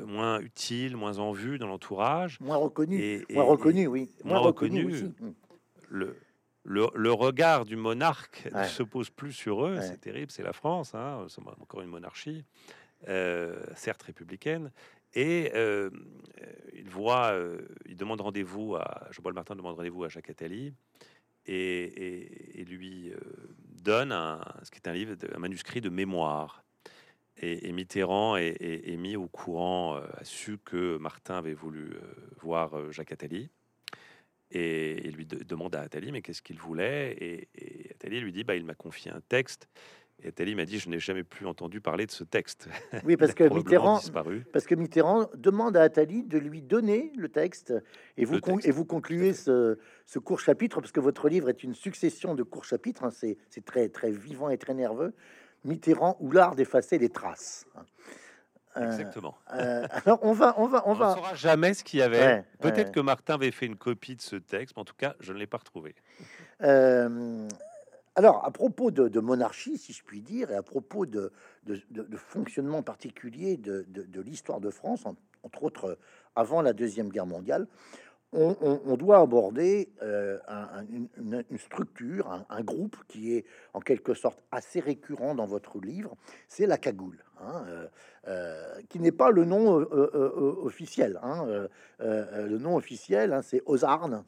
[0.06, 2.40] moins utiles, moins en vue dans l'entourage.
[2.40, 3.26] Moins reconnus.
[3.32, 4.10] moins reconnus, oui.
[4.24, 5.04] Moins, reconnus.
[5.04, 5.32] Mmh.
[5.90, 6.16] Le,
[6.64, 9.80] le, regard du monarque ne se pose plus sur eux.
[9.82, 12.46] C'est terrible, c'est la France, hein, c'est encore une monarchie,
[13.76, 14.72] certes républicaine.
[15.14, 15.90] Et euh,
[16.74, 20.74] il voit, euh, il demande rendez-vous à Jean-Paul Martin demande rendez-vous à Jacques Attali
[21.46, 23.18] et, lui euh,
[23.82, 26.64] donne un, ce qui est un livre, un manuscrit de mémoire.
[27.38, 31.96] Et, Mitterrand est, mis au courant, a su que Martin avait voulu
[32.42, 33.50] voir Jacques Attali.
[34.52, 37.16] Et lui demande à Attali, mais qu'est-ce qu'il voulait?
[37.20, 39.68] Et, Attali lui dit, bah, il m'a confié un texte
[40.24, 42.68] et Tali m'a dit Je n'ai jamais plus entendu parler de ce texte.
[43.04, 44.00] Oui, parce que, Mitterrand,
[44.54, 47.74] parce que Mitterrand demande à Attali de lui donner le texte.
[48.18, 51.74] Et vous, et vous concluez ce, ce, court chapitre, parce que votre livre est une
[51.74, 53.04] succession de courts chapitres.
[53.04, 55.14] Hein, c'est très, très vivant et très nerveux.
[55.64, 57.66] Mitterrand ou l'art d'effacer les traces.
[58.78, 59.38] Euh, Exactement.
[59.54, 61.10] Euh, alors on va, on va, on, va.
[61.10, 62.46] ne saura jamais ce qu'il y avait.
[62.60, 65.34] Peut-être que Martin avait fait une copie de ce texte, mais en tout cas, je
[65.34, 65.96] ne l'ai pas retrouvé.
[66.62, 67.48] Euh,
[68.16, 71.32] alors, à propos de, monarchie, si je puis dire, et à propos de,
[72.18, 75.06] fonctionnement particulier de, l'histoire de France,
[75.44, 75.98] entre autres
[76.36, 77.68] avant la Deuxième Guerre mondiale,
[78.34, 80.38] on, doit aborder euh,
[81.20, 86.16] une, structure, un, groupe qui est en quelque sorte assez récurrent dans votre livre,
[86.48, 87.88] c'est la cagoule, hein, euh,
[88.28, 89.68] euh, qui n'est pas le nom
[90.64, 91.20] officiel.
[91.24, 91.68] Hein,
[92.00, 94.24] le nom officiel, hein, c'est Ozarne,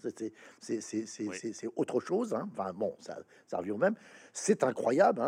[0.60, 2.34] c'est autre chose.
[2.34, 3.96] Enfin bon, ça, ça revient au même.
[4.34, 5.22] C'est incroyable.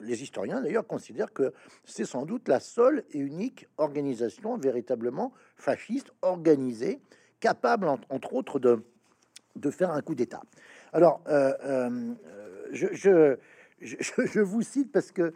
[0.00, 6.12] les historiens d'ailleurs considèrent que c'est sans doute la seule et unique organisation véritablement fasciste
[6.22, 7.00] organisé,
[7.42, 10.40] capable, entre autres, de, faire un coup d'État.
[10.94, 13.36] Alors, je, je,
[13.80, 15.34] je, vous cite parce que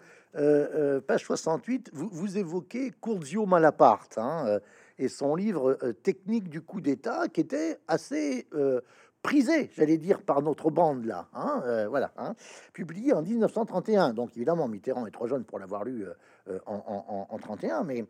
[1.01, 4.61] page 68, vous, évoquez Curzio Malaparte hein,
[4.99, 8.47] et son livre Technique du coup d'État, qui était assez
[9.27, 12.37] prisé, j'allais dire, par notre bande là, hein, euh, voilà, hein,
[12.73, 14.13] publié en 1931.
[14.13, 16.13] Donc évidemment, Mitterrand est trop jeune pour l'avoir lu euh,
[16.49, 18.05] euh, en, en, 31, mais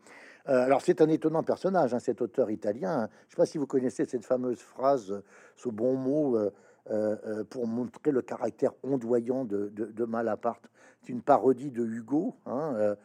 [0.45, 3.09] alors c'est un étonnant personnage, hein, cet auteur italien.
[3.27, 5.21] Je sais pas si vous connaissez cette fameuse phrase,
[5.55, 6.37] ce bon mot.
[7.49, 10.69] pour montrer le caractère ondoyant de, de, Malaparte.
[11.01, 12.95] C'est une parodie de Hugo, hein,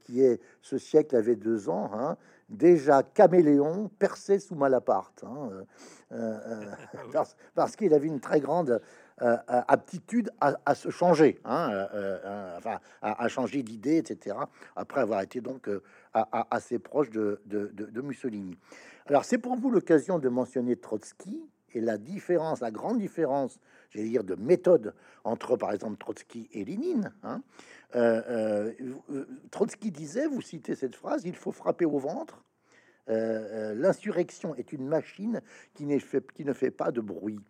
[0.00, 2.16] qui est ce siècle avait deux ans, hein,
[2.50, 5.24] déjà caméléon, percé sous Malaparte.
[5.24, 5.64] Hein, euh,
[6.12, 6.64] euh,
[7.54, 8.78] parce, qu'il avait une très grande euh,
[9.20, 11.86] aptitude à, se changer, hein,
[12.56, 14.36] enfin, à, changer d'idée, etc.,
[14.76, 15.68] après avoir été donc
[16.12, 17.40] assez proche de,
[18.02, 18.56] Mussolini.
[19.06, 21.40] Alors, c'est pour vous l'occasion de mentionner Trotsky
[21.72, 23.58] et la différence, la grande différence,
[23.90, 27.12] j'allais dire, de méthode entre, par exemple, Trotsky et Lénine.
[27.22, 27.42] Hein.
[29.50, 32.42] Trotsky disait, vous citez cette phrase, il faut frapper au ventre
[33.10, 35.40] euh, euh, l'insurrection est une machine
[35.74, 37.40] qui ne fait pas de bruit.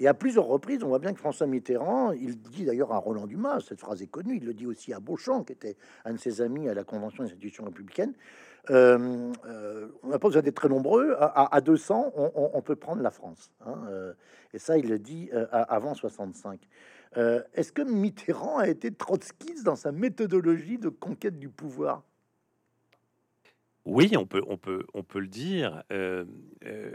[0.00, 3.26] Et à plusieurs reprises, on voit bien que François Mitterrand, il dit d'ailleurs à Roland
[3.26, 6.18] Dumas, cette phrase est connue, il le dit aussi à Beauchamp, qui était un de
[6.18, 8.14] ses amis à la Convention des institutions républicaines.
[8.70, 9.32] Euh,
[10.02, 13.50] on n'a pas besoin d'être très nombreux, à, 200, on, peut prendre la France.
[13.66, 13.78] Hein,
[14.52, 16.60] et ça, il le dit avant 65.
[17.16, 22.02] Est-ce que Mitterrand a été trotskiste dans sa méthodologie de conquête du pouvoir?
[23.88, 25.82] Oui, on peut, on peut, on peut le dire.
[25.92, 26.26] Euh,
[26.66, 26.94] euh,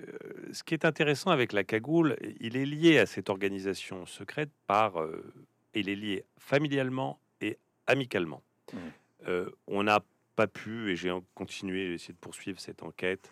[0.51, 5.01] ce qui est intéressant avec la cagoule, il est lié à cette organisation secrète par,
[5.01, 5.23] euh,
[5.73, 8.43] il est lié familialement et amicalement.
[8.71, 9.27] Mmh.
[9.67, 10.03] on n'a
[10.35, 13.29] pas pu, et j'ai continué, essayé de poursuivre cette enquête,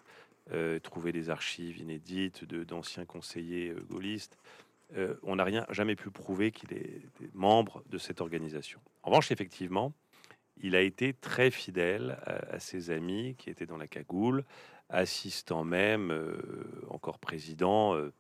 [0.84, 4.38] trouver des archives inédites de d'anciens conseillers gaullistes.
[5.24, 7.02] on n'a rien, jamais pu prouver qu'il est
[7.34, 8.80] membre de cette organisation.
[9.04, 9.94] En revanche, effectivement,
[10.58, 14.44] il a été très fidèle à, ses amis qui étaient dans la cagoule,
[14.90, 16.42] assistant même, euh,
[16.90, 18.12] encore président, euh,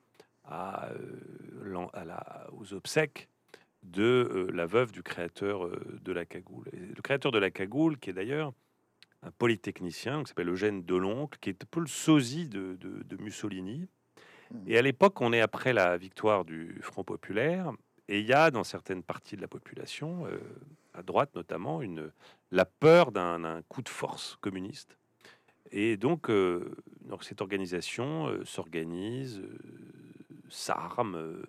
[0.45, 3.29] à, euh, la, aux obsèques
[3.83, 5.69] de la veuve du créateur
[6.01, 6.65] de la cagoule.
[6.71, 8.53] le créateur de la cagoule, qui est d'ailleurs
[9.23, 12.77] un polytechnicien, qui s'appelle Eugène Deloncle, qui est un peu le sosie de,
[13.19, 13.87] Mussolini.
[14.51, 14.57] Mmh.
[14.67, 17.71] Et à l'époque, on est après la victoire du Front populaire,
[18.11, 20.27] et il y a dans certaines parties de la population
[20.93, 22.11] à droite notamment, une,
[22.51, 24.97] la peur d'un coup de force communiste.
[25.71, 26.75] Et donc, euh,
[27.21, 29.57] cette organisation euh, s'organise, euh,
[30.49, 31.41] s'arme,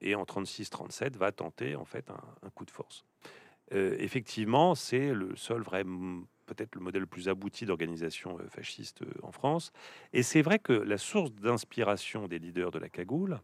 [0.00, 3.04] et en 36-37 va tenter en fait un, coup de force.
[3.70, 5.84] effectivement, c'est le seul vrai,
[6.46, 9.72] peut-être le modèle le plus abouti d'organisation fasciste en France.
[10.12, 13.40] Et c'est vrai que la source d'inspiration des leaders de la cagoule,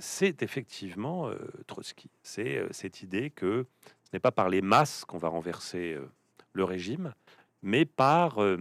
[0.00, 1.30] c'est effectivement
[1.66, 2.10] Trotsky.
[2.22, 3.66] C'est cette idée que
[4.10, 6.10] ce n'est pas par les masses qu'on va renverser euh,
[6.52, 7.14] le régime,
[7.62, 8.58] mais par euh,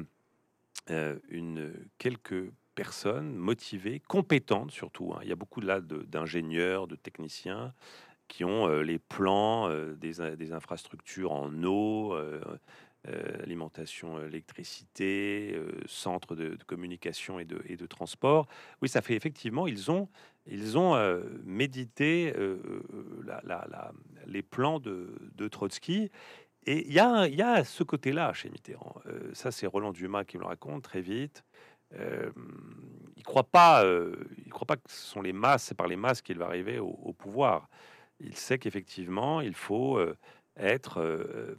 [0.91, 5.11] euh, une, quelques personnes motivées, compétentes surtout.
[5.15, 5.21] Hein.
[5.23, 7.73] Il y a beaucoup là d'ingénieurs, de, techniciens
[8.27, 12.15] qui ont les plans des, infrastructures en eau,
[13.05, 18.47] alimentation, électricité, centre de, communication et de, transport.
[18.81, 20.09] Oui, ça fait effectivement, ils ont,
[20.45, 20.95] ils ont
[21.43, 22.33] médité
[23.25, 23.91] la, la,
[24.29, 26.11] les plans de, Trotsky.
[26.65, 28.95] Et il y a, y a ce côté-là chez Mitterrand.
[29.07, 31.43] Euh, ça, c'est Roland Dumas qui me le raconte très vite.
[31.95, 32.31] Euh,
[33.15, 34.15] il croit pas, euh,
[34.51, 37.13] croit pas que ce sont les masses, c'est par les masses qu'il va arriver au,
[37.13, 37.69] pouvoir.
[38.19, 39.99] Il sait qu'effectivement, il faut
[40.57, 41.55] être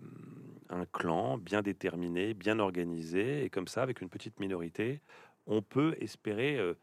[0.71, 5.01] un clan bien déterminé, bien organisé, et comme ça, avec une petite minorité,
[5.47, 6.75] on peut espérer euh,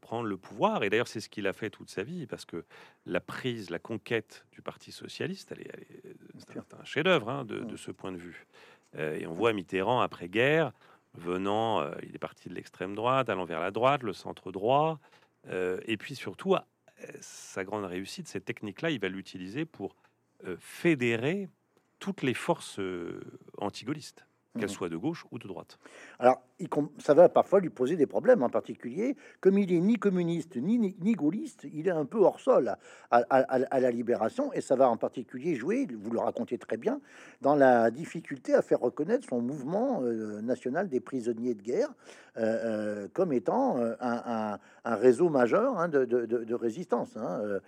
[0.00, 0.84] prendre le pouvoir.
[0.84, 2.64] Et d'ailleurs, c'est ce qu'il a fait toute sa vie, parce que
[3.04, 5.72] la prise, la conquête du Parti socialiste, elle est,
[6.38, 8.46] c'est un, chef-d'œuvre hein, de, ce point de vue.
[8.96, 10.72] Euh, et on voit Mitterrand après-guerre
[11.14, 14.98] venant, euh, il est parti de l'extrême droite, allant vers la droite, le centre droit,
[15.86, 16.54] et puis surtout,
[17.20, 19.96] sa grande réussite, cette technique-là, il va l'utiliser pour
[20.60, 21.48] fédérer
[22.02, 22.80] toutes les forces
[23.58, 24.26] antigaullistes
[24.58, 24.68] qu'elle mmh.
[24.68, 25.78] soit de gauche ou de droite.
[26.18, 26.42] Alors,
[26.98, 30.78] ça va parfois lui poser des problèmes, en particulier, comme il est ni communiste ni,
[30.78, 32.76] ni, gaulliste, il est un peu hors sol
[33.10, 37.00] à, la libération, et ça va en particulier jouer, vous le racontez très bien,
[37.40, 41.88] dans la difficulté à faire reconnaître son mouvement euh, national des prisonniers de guerre
[42.36, 47.16] euh, euh, comme étant un, réseau majeur hein, de, résistance.
[47.16, 47.60] Hein,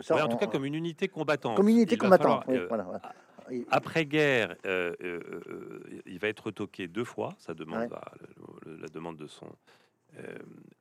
[0.00, 1.56] ça, en tout cas, comme une unité combattante.
[1.56, 2.66] Comme une unité combattante, il-
[3.70, 7.98] Après-guerre, euh, euh, euh, il va être retoqué deux fois, ça demande Ouais.
[8.80, 9.46] la, demande de son.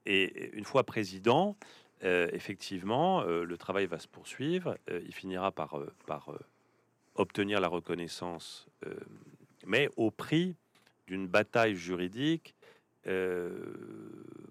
[0.05, 1.55] et une fois président,
[2.01, 4.77] effectivement, le travail va se poursuivre.
[4.89, 6.29] il finira par, par
[7.15, 8.67] obtenir la reconnaissance,
[9.65, 10.55] mais au prix
[11.07, 12.55] d'une bataille juridique,
[13.07, 13.53] euh,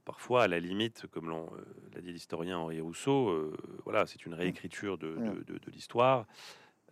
[0.04, 1.28] parfois à la limite, comme
[1.94, 6.26] l'a dit l'historien Henri Rousseau, euh, voilà, c'est une réécriture de, de- de- de l'histoire.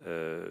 [0.05, 0.49] Euh,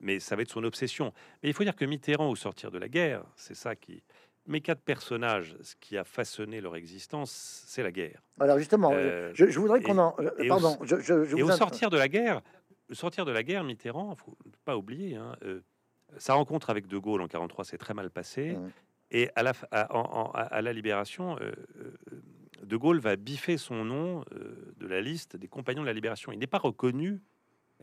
[0.00, 1.12] mais ça va être son obsession.
[1.42, 4.02] Mais il faut dire que Mitterrand, au sortir de la guerre, c'est ça qui.
[4.46, 7.30] Mes quatre personnages, ce qui a façonné leur existence,
[7.68, 8.22] c'est la guerre.
[8.40, 10.14] Alors justement, Euh, je, je voudrais qu'on en...
[10.18, 12.40] euh, au- pardon, je, je, je Et vous au sortir de la guerre,
[12.90, 15.60] sortir de la guerre, Mitterrand, faut pas oublier, hein, euh,
[16.16, 18.52] sa rencontre avec De Gaulle en 43 s'est très mal passée.
[18.56, 18.70] Mhm.
[19.12, 21.92] Et à la, f- à, en- en- à- à la libération, euh, euh,
[22.64, 26.32] De Gaulle va biffer son nom euh, de la liste des compagnons de la libération.
[26.32, 27.20] Il n'est pas reconnu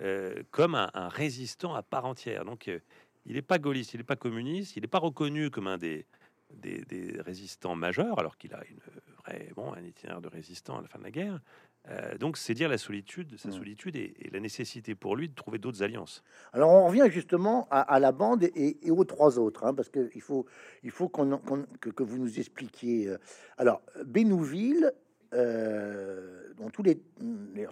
[0.01, 2.45] euh, comme un, un résistant à part entière.
[2.45, 2.79] Donc, euh,
[3.25, 6.05] il n'est pas gaulliste, il n'est pas communiste, il n'est pas reconnu comme un des,
[6.53, 8.79] des, des résistants majeurs, alors qu'il a une
[9.23, 11.41] vraie, bon, un itinéraire de résistant à la fin de la guerre.
[11.89, 13.55] Euh, donc, c'est dire la solitude, sa Mhm.
[13.55, 16.21] solitude et, et la nécessité pour lui de trouver d'autres alliances.
[16.51, 19.89] Alors on revient justement à, à la bande et, et aux trois autres, hein, parce
[19.89, 20.45] qu'il faut,
[20.83, 21.37] il faut qu'on,
[21.79, 23.15] que, que vous nous expliquiez.
[23.57, 24.91] Alors Bénouville,
[25.37, 26.99] euh, dont tous les,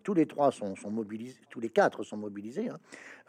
[0.03, 2.79] tous les trois sont, mobilisés, tous les quatre sont mobilisés, hein,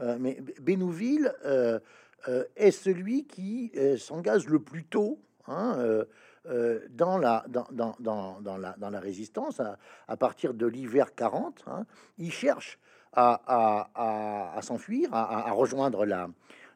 [0.01, 1.81] euh, mais Bénouville euh,
[2.29, 5.18] euh, est celui qui euh, s'engage le plus tôt.
[5.49, 6.05] hein, euh,
[6.49, 7.96] euh, dans, la, dans, dans,
[8.40, 11.85] dans, la, dans la résistance, à, partir de l'hiver 40, hein,
[12.18, 12.79] il cherche
[13.12, 16.29] à, à- à- s'enfuir, à, rejoindre la,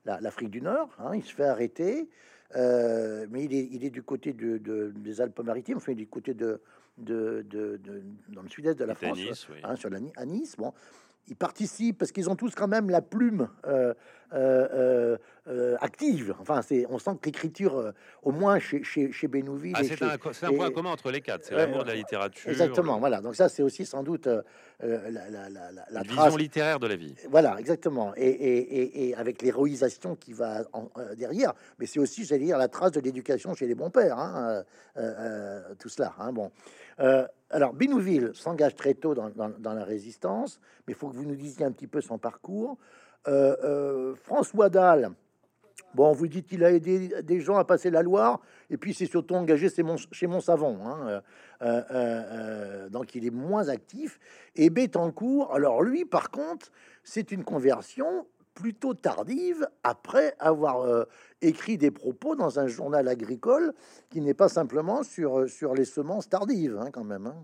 [0.07, 0.89] la- l'Afrique du Nord.
[0.99, 1.13] hein.
[1.15, 2.09] il se fait arrêter,
[2.57, 6.05] euh, mais il est, il est du côté de, de- des Alpes-Maritimes, enfin, il est
[6.05, 6.61] du côté de,
[7.01, 9.59] de, de- de- dans le sud-est de la France, Nice, oui.
[9.63, 10.55] hein, sur la, à Nice.
[10.57, 10.73] Bon,
[11.29, 13.95] ils participent parce qu'ils ont tous quand même la plume euh,
[14.33, 15.17] euh,
[15.49, 16.35] euh, active.
[16.41, 19.29] Enfin, c'est, on sent que l'écriture, au moins chez, chez, chez
[19.75, 22.51] Ah, c'est un, un point et- commun entre les quatre, c'est l'amour de la littérature,
[22.51, 23.21] Exactement, le- voilà.
[23.21, 24.43] Donc ça, c'est aussi sans doute la,
[25.11, 27.15] la, la, la- la une trace vision littéraire de la vie.
[27.29, 28.13] voilà, exactement.
[28.17, 32.69] Et, et, et, avec l'héroïsation qui va en- derrière, mais c'est aussi, j'allais dire, la
[32.69, 34.65] trace de l'éducation chez les bons pères, hein,
[35.79, 36.13] tout cela.
[36.19, 36.51] Hein, bon.
[37.01, 41.35] Euh, alors, Binouville s'engage très tôt dans, la résistance, mais il faut que vous nous
[41.35, 42.79] disiez un petit peu son parcours.
[43.29, 45.11] Euh, euh, François Dalle,
[45.95, 49.07] bon, vous dites qu'il a aidé des gens à passer la Loire, et puis c'est
[49.07, 50.27] surtout engagé chez Mont, chez.
[50.27, 51.23] Hein,
[52.91, 54.21] donc il est moins actif.
[54.55, 56.71] Et Bettencourt, alors lui, par contre,
[57.03, 61.05] c'est une conversion plutôt tardive après avoir euh,
[61.41, 63.73] écrit des propos dans un journal agricole
[64.11, 67.27] qui n'est pas simplement sur, euh, sur les semences tardives, hein, quand même.
[67.27, 67.37] hein.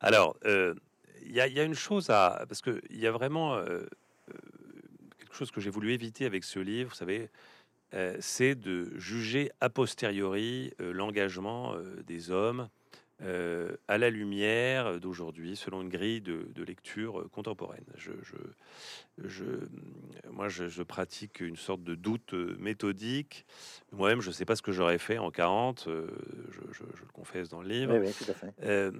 [0.00, 0.74] Alors, euh,
[1.22, 2.44] il y, a- une chose à...
[2.48, 3.58] Parce qu'il y a vraiment
[5.16, 7.30] quelque chose que j'ai voulu éviter avec ce livre, vous savez,
[8.20, 11.74] c'est de juger a posteriori l'engagement
[12.06, 12.68] des hommes
[13.22, 17.84] euh, à la lumière d'aujourd'hui, selon une grille de, de lecture contemporaine.
[17.96, 18.36] Je, je,
[19.28, 19.68] je-
[20.30, 23.46] moi, je, je pratique une sorte de doute méthodique.
[23.92, 26.08] Moi-même, je ne sais pas ce que j'aurais fait en 40, euh,
[26.72, 27.94] je, le confesse dans le livre.
[27.98, 28.52] Oui, oui, tout à fait.
[28.62, 28.90] Euh,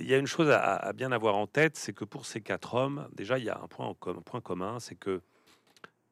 [0.00, 2.40] il y a une chose à, à bien avoir en tête, c'est que pour ces
[2.40, 5.20] quatre hommes, déjà, il y a un point, en com- un point commun, c'est que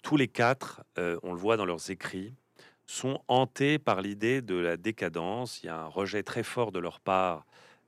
[0.02, 2.32] tous les quatre, on le voit dans leurs écrits,
[2.86, 5.62] sont hantés par l'idée de la décadence.
[5.62, 7.44] Il y a un rejet très fort de leur part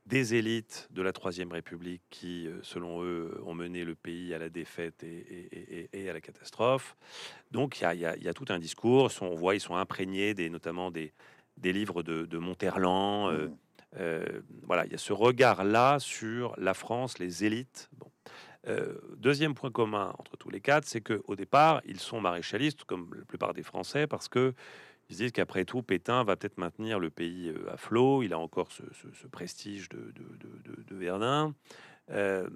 [0.07, 4.39] des élites de la Troisième République qui, euh, selon eux, ont mené le pays à
[4.39, 5.09] la défaite et,
[5.53, 6.97] et- et- et à la catastrophe.
[7.51, 9.11] Donc il y a, il y a- il y a tout un discours.
[9.21, 11.13] On voit, ils sont imprégnés des, notamment des,
[11.59, 13.31] des livres de, de Monterland.
[13.33, 13.57] euh, Mhm.
[14.01, 17.89] euh, voilà, il y a ce regard-là sur la France, les élites.
[17.97, 18.11] Bon.
[18.67, 23.15] Euh, deuxième point commun entre tous les quatre, c'est qu'au départ, ils sont maréchalistes, comme
[23.15, 24.53] la plupart des Français, parce que
[25.09, 28.23] ils se disent qu'après tout, Pétain va peut-être maintenir le pays euh, à flot.
[28.23, 28.83] Il a encore ce,
[29.29, 30.13] prestige de,
[30.91, 31.55] Verdun.
[32.11, 32.49] Euh,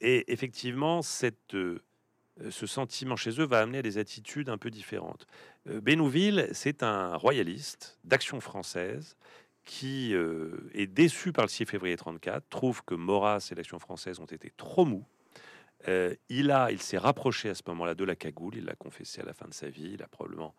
[0.00, 1.80] et effectivement, cette, euh,
[2.50, 5.26] ce sentiment chez eux va amener à des attitudes un peu différentes.
[5.64, 9.16] Bénouville, c'est un royaliste d'action française
[9.64, 14.26] qui est déçu par le 6 février 34, trouve que Maurras et l'action française ont
[14.26, 15.04] été trop mous.
[16.28, 18.54] Il a, il s'est rapproché à ce moment-là de la cagoule.
[18.58, 19.90] Il l'a confessé à la fin de sa vie.
[19.94, 20.54] Il a probablement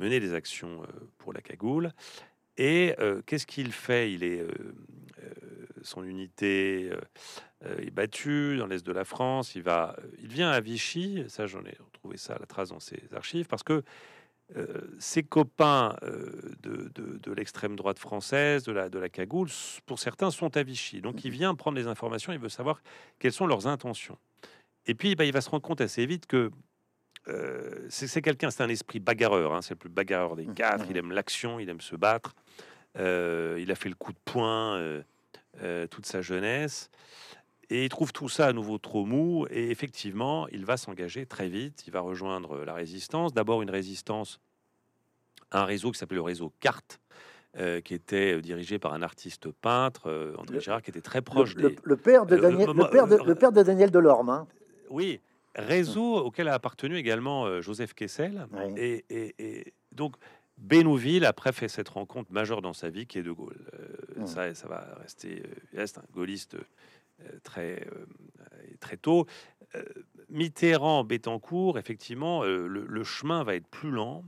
[0.00, 0.86] mené des actions euh,
[1.18, 1.92] pour la cagoule.
[2.56, 4.12] Et euh, qu'est-ce qu'il fait?
[4.12, 4.50] Il est euh,
[5.22, 5.34] euh,
[5.82, 6.90] son unité
[7.62, 9.54] est battue dans l'est de la France.
[9.54, 11.24] Il va, il vient à Vichy.
[11.28, 13.82] Ça, j'en ai retrouvé ça à la trace dans ses archives parce que
[14.98, 19.48] ses copains de, de- de l'extrême droite française, de la, de la cagoule,
[19.86, 21.00] pour certains sont à Vichy.
[21.00, 22.82] Donc il vient prendre les informations, il veut savoir
[23.20, 24.18] quelles sont leurs intentions.
[24.86, 26.50] Et puis bah, il va se rendre compte assez vite que
[27.88, 30.86] c'est quelqu'un, c'est un esprit bagarreur, hein, c'est le plus bagarreur des mmh, quatre.
[30.90, 32.34] Il aime l'action, il aime se battre.
[32.96, 35.02] il a fait le coup de poing
[35.90, 36.90] toute sa jeunesse.
[37.70, 39.46] Et il trouve tout ça à nouveau trop mou.
[39.50, 41.84] Et effectivement, il va s'engager très vite.
[41.86, 43.32] Il va rejoindre la résistance.
[43.32, 44.40] D'abord, une résistance,
[45.52, 47.00] un réseau qui s'appelait le réseau Carte,
[47.56, 51.22] euh, qui était euh, dirigé par un artiste peintre, euh, André Gérard, qui était très
[51.22, 54.30] proche le, le, père de Daniel, le, père de, le père de Daniel Delorme.
[54.30, 54.46] Hein.
[54.88, 55.20] Oui,
[55.54, 58.46] réseau auquel a appartenu également Joseph Kessel.
[58.76, 60.16] Et, et, donc,
[60.58, 63.66] Bénouville, après, fait cette rencontre majeure dans sa vie qui est De Gaulle.
[64.26, 65.42] ça, ça va rester.
[65.72, 66.56] il reste un gaulliste
[67.42, 67.86] très,
[68.80, 69.26] très tôt.
[70.28, 74.24] Mitterrand, Bettencourt, effectivement, le, chemin va être plus lent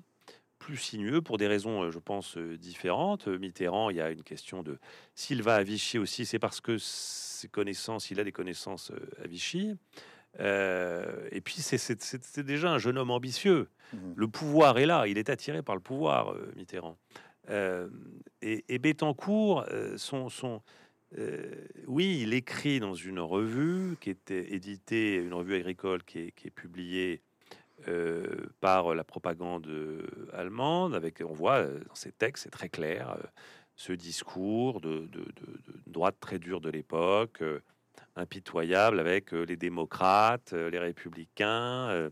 [0.58, 3.26] plus sinueux pour des raisons, je pense, différentes.
[3.26, 4.78] Mitterrand, il y a une question de
[5.16, 8.92] s'il va à Vichy aussi, c'est parce que ses connaissances, il a des connaissances
[9.22, 9.74] à Vichy.
[10.38, 13.68] Et puis, c'est déjà un jeune homme ambitieux.
[13.92, 16.96] Mmh le pouvoir est là, il est attiré par le pouvoir, Mitterrand.
[17.50, 19.66] et, et Bettencourt,
[19.96, 20.62] son, son,
[21.86, 26.48] oui, il écrit dans une revue qui était éditée, une revue agricole qui est, qui
[26.48, 27.20] est publiée
[27.88, 30.94] euh, par la propagande euh, allemande.
[30.94, 33.16] Avec, on voit euh, dans ces textes, c'est très clair,
[33.74, 35.08] ce discours de,
[35.88, 37.42] droite très dur de l'époque,
[38.16, 42.10] impitoyable avec les démocrates, les républicains.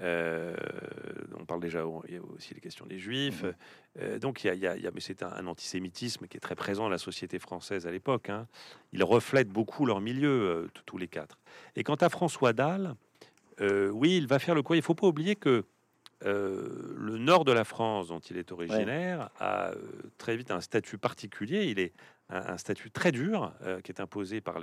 [0.00, 3.44] on parle déjà il y a aussi les questions des juifs.
[3.44, 3.52] Mmh
[4.20, 7.38] donc il y, a, mais c'est un, antisémitisme qui est très présent dans la société
[7.38, 8.30] française à l'époque.
[8.30, 8.46] Hein.
[8.94, 11.38] Ils reflètent beaucoup leur milieu, tous les quatre.
[11.76, 12.94] Et quant à François Dalle,
[13.60, 14.76] euh, oui, il va faire le quoi?
[14.76, 15.64] Il faut pas oublier que
[16.24, 19.76] euh, le nord de la France, dont il est originaire, a euh,
[20.18, 21.64] très vite un statut particulier.
[21.64, 21.92] Il est
[22.28, 23.52] un, statut très dur
[23.84, 24.58] qui est imposé par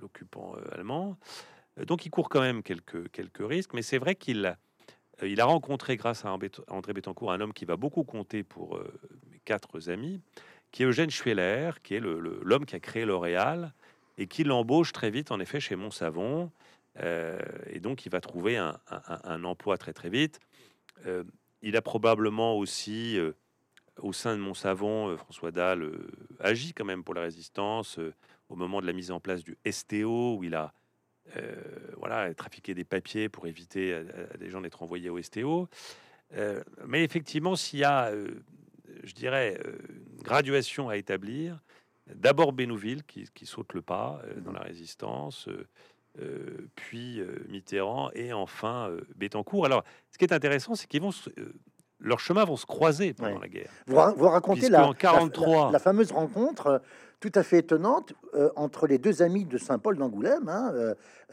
[0.00, 1.16] l'occupant allemand.
[1.86, 3.74] Donc, il court quand même quelques, quelques risques.
[3.74, 4.56] Mais c'est vrai qu'il
[5.22, 6.36] il a rencontré, grâce à
[6.68, 8.80] André Bettencourt, un homme qui va beaucoup compter pour
[9.30, 10.20] mes quatre amis,
[10.72, 13.72] qui est Eugène Schweller, qui est l'homme qui a créé L'Oréal
[14.18, 16.50] et qui l'embauche très vite, en effet, chez Montsavon.
[17.02, 17.38] Euh,
[17.70, 20.40] et donc, il va trouver un, emploi très très vite.
[21.06, 21.24] Euh,
[21.62, 23.32] il a probablement aussi, euh,
[24.00, 25.90] au sein de Montsavon, François Dalle
[26.38, 27.98] agit quand même pour la résistance
[28.48, 30.72] au moment de la mise en place du STO, où il a
[31.96, 35.68] voilà, trafiqué des papiers pour éviter à, des gens d'être envoyés au STO.
[36.86, 38.12] mais effectivement, s'il y a,
[39.02, 41.60] je dirais, une graduation à établir,
[42.14, 45.48] d'abord Bénouville qui, saute le pas dans la résistance,
[46.20, 49.66] euh, puis euh, Mitterrand et enfin euh, Bettencourt.
[49.66, 51.10] Alors, ce qui est intéressant, c'est qu'ils vont
[51.98, 53.70] leurs chemins vont se croiser pendant la guerre.
[53.86, 55.72] Vous, vous racontez la, 43...
[55.72, 56.82] La, fameuse rencontre
[57.20, 58.12] tout à fait étonnante
[58.54, 60.72] entre les deux amis de Saint-Paul d'Angoulême, hein,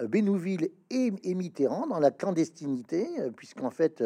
[0.01, 3.05] Bénouville et, Mitterrand, dans la clandestinité,
[3.35, 4.01] puisqu'en fait,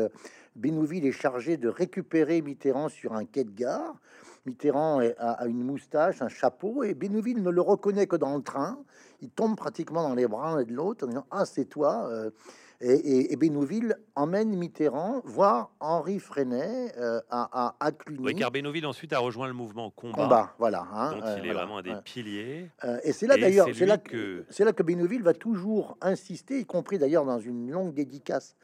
[0.55, 3.95] Bénouville est chargé de récupérer Mitterrand sur un quai de gare.
[4.47, 8.79] Mitterrand a, une moustache, un chapeau, et Bénouville ne le reconnaît que dans le train.
[9.21, 12.07] Il tombe pratiquement dans les bras de l'autre en disant Ah, c'est toi.
[12.09, 12.31] Euh.
[12.79, 18.19] Et, et, Bénouville emmène Mitterrand voir Henri Freinet euh, à, à, Cluny.
[18.23, 20.53] Oui, car Bénouville ensuite a rejoint le mouvement combat.
[20.59, 20.85] voilà.
[20.93, 22.69] Hein, il est vraiment un des piliers.
[22.83, 26.59] Euh, et c'est là d'ailleurs, c'est là que c'est là que Bénouville va toujours insister,
[26.59, 28.55] y compris d'ailleurs dans une longue dédicace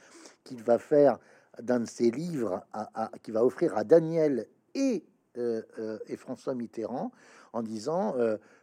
[0.44, 1.18] qu'il va faire
[1.64, 6.56] dans de ses livres, à, qu'il va offrir à Daniel et euh, euh, et François
[6.56, 7.12] Mitterrand
[7.54, 8.16] en disant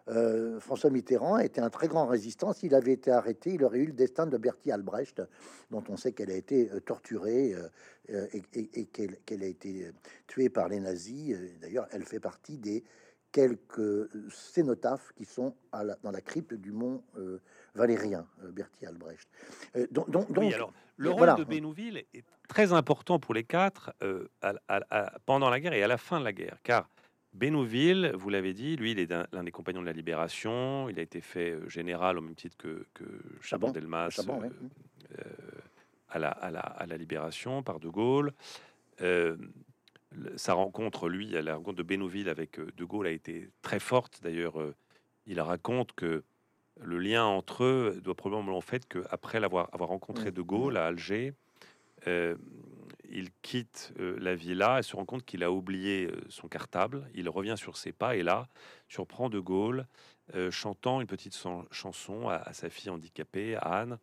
[0.09, 2.53] euh, François Mitterrand était un très grand résistant.
[2.53, 5.23] S'il avait été arrêté, il aurait eu le destin de Bertie Albrecht,
[5.71, 7.55] dont on sait qu'elle a été torturée
[8.09, 9.93] et, qu'elle a été
[10.27, 11.37] tuée par les nazis.
[11.61, 12.83] D'ailleurs, elle fait partie des
[13.31, 17.05] quelques cénotaphes qui sont dans la crypte du mont
[17.77, 19.29] Valérien, Bertie Albrecht.
[19.93, 24.29] donc, donc, alors, le rôle de Bénouville est très important pour les quatre euh,
[25.25, 26.89] pendant la guerre et à la fin de la guerre, car
[27.33, 30.89] Bénouville, vous l'avez dit, lui, il est l'un des compagnons de la Libération.
[30.89, 33.39] Il a été fait euh, général au même titre que, que euh,
[36.09, 38.33] à, la, à, la, à, la, Libération par De Gaulle.
[40.35, 44.21] sa rencontre, lui, la rencontre de Bénouville avec De Gaulle a été très forte.
[44.23, 44.57] D'ailleurs,
[45.27, 46.25] il raconte que
[46.83, 50.35] le lien entre eux doit probablement au fait qu'après l'avoir avoir rencontré mmh.
[50.35, 51.35] De Gaulle à Alger,
[52.07, 52.37] euh,
[53.13, 57.11] il quitte euh, la villa et se rend compte qu'il a oublié euh, son cartable.
[57.15, 58.49] Il revient sur ses pas et là
[58.89, 59.87] surprend De Gaulle
[60.51, 61.37] chantant une petite
[61.73, 63.99] chanson à, sa fille handicapée, Anne.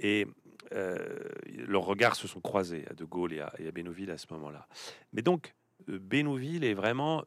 [0.00, 0.26] Et
[0.72, 4.66] leurs regards se sont croisés à De Gaulle et à, et Bénouville à ce moment-là.
[5.12, 5.54] Mais donc,
[5.86, 7.24] Bénouville est vraiment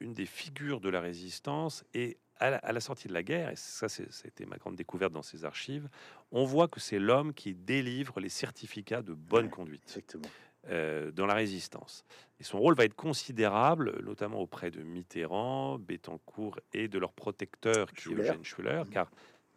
[0.00, 3.50] une des figures de la résistance et à la, à la sortie de la guerre,
[3.50, 5.88] et ça c'était ma grande découverte dans ces archives,
[6.32, 9.50] on voit que c'est l'homme qui délivre les certificats de bonne Ouais.
[9.50, 10.28] conduite Exactement.
[10.68, 12.04] euh, dans la résistance.
[12.40, 17.92] Et son rôle va être considérable, notamment auprès de Mitterrand, Bettencourt et de leur protecteur,
[17.92, 18.20] qui Schuller.
[18.20, 18.90] est Eugène Schuller, Mhm.
[18.90, 19.10] car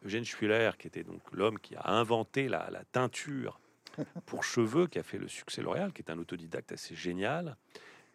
[0.05, 3.59] Eugène Schuller, qui était donc l'homme qui a inventé la, la teinture
[4.25, 7.55] pour cheveux, qui a fait le succès L'Oréal, qui est un autodidacte assez génial.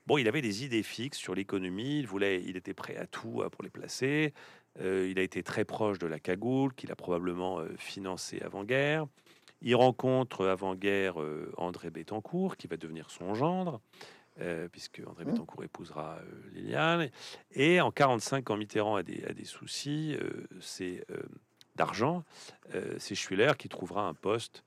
[0.07, 3.43] Bon, il avait des idées fixes sur l'économie, il voulait, il était prêt à tout
[3.53, 4.35] pour les placer.
[4.81, 9.07] Euh, il a été très proche de la cagoule, qu'il a probablement euh, financé avant-guerre.
[9.61, 13.81] Il rencontre avant-guerre euh, André Bettencourt, qui va devenir son gendre,
[14.41, 15.33] euh, puisque André Mmh.
[15.33, 16.19] Bettencourt épousera
[16.53, 17.11] Liliane.
[17.53, 20.17] Et en 45, quand Mitterrand a des, a des soucis,
[20.61, 21.05] c'est
[21.77, 22.25] d'argent,
[22.99, 24.65] c'est Schuller qui trouvera un poste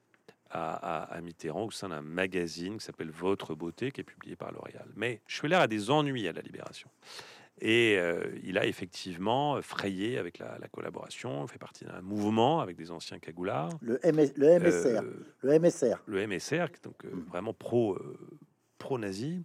[0.51, 4.87] à Mitterrand au sein d'un magazine qui s'appelle Votre Beauté, qui est publié par L'Oréal.
[4.95, 6.89] Mais Schuller a des ennuis à la Libération.
[7.61, 12.75] Et euh, il a effectivement frayé avec la, la collaboration, fait partie d'un mouvement avec
[12.75, 13.71] des anciens cagoulards.
[13.81, 15.01] Le, MS le MSR.
[15.01, 15.95] Euh, le MSR.
[16.05, 17.23] le MSR, qui donc euh, Mm.
[17.29, 17.97] vraiment pro,
[18.77, 19.43] pro-nazi.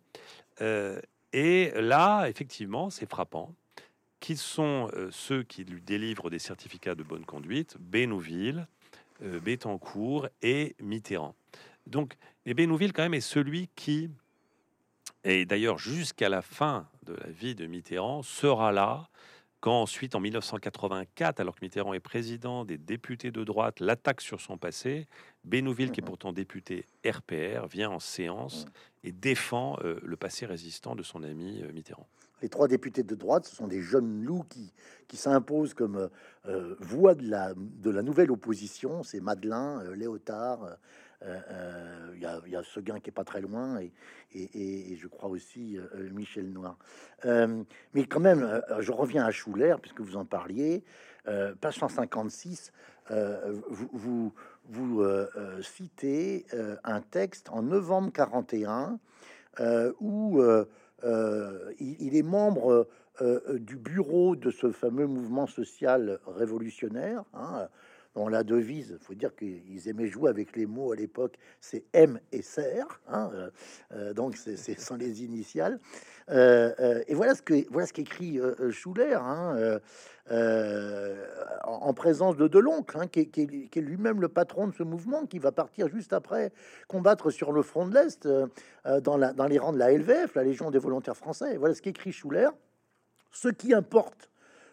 [1.32, 3.54] Et là, effectivement, c'est frappant
[4.18, 8.66] qu'ils sont ceux qui lui délivrent des certificats de bonne conduite, Bénouville,
[9.22, 11.34] Bettencourt et Mitterrand.
[11.86, 14.10] Donc, et Bénouville, quand même, est celui qui,
[15.24, 19.08] et d'ailleurs jusqu'à la fin de la vie de Mitterrand, sera là
[19.60, 24.40] quand ensuite, en 1984, alors que Mitterrand est président, des députés de droite l'attaquent sur
[24.40, 25.06] son passé,
[25.44, 28.64] Bénouville, qui est pourtant député RPR, vient en séance
[29.04, 32.08] et défend euh, le passé résistant de son ami euh, Mitterrand.
[32.42, 34.72] Les trois députés de droite, ce sont des jeunes loups qui,
[35.08, 36.08] qui s'imposent comme
[36.46, 39.02] euh, voix de la, de la nouvelle opposition.
[39.02, 40.76] C'est Madelin, euh, Léotard,
[41.22, 43.78] il y, a, y a Seguin qui est pas très loin,
[44.32, 46.76] et, je crois aussi euh, euh, Michel Noir.
[47.24, 47.62] Euh,
[47.94, 50.84] mais quand même, euh, je reviens à Schuller, puisque vous en parliez.
[51.28, 52.72] Euh, page 156,
[53.10, 54.34] euh, vous, vous,
[54.66, 58.98] vous, euh, euh, citez euh, un texte en novembre 41
[59.58, 60.64] euh, où euh,
[61.04, 62.88] euh, il, il est membre
[63.20, 67.68] euh, euh, du bureau de ce fameux mouvement social révolutionnaire, hein,
[68.14, 71.84] dont la devise, il faut dire qu'ils aimaient jouer avec les mots à l'époque, c'est
[71.92, 73.50] M et SR, hein, euh,
[73.92, 75.78] euh, donc c'est sans les initiales.
[76.28, 78.40] Euh, et voilà ce que voilà ce qu'écrit
[78.70, 79.78] Schuller hein,
[80.30, 85.38] en, en présence de Deloncle, hein, qui, est- lui-même le patron de ce mouvement, qui
[85.38, 86.52] va partir juste après
[86.88, 88.28] combattre sur le front de l'Est.
[89.02, 91.54] dans, dans les rangs de la LVF, la Légion des volontaires français.
[91.54, 92.48] Et voilà ce qu'écrit Schuller.
[93.32, 94.29] Ce qui importe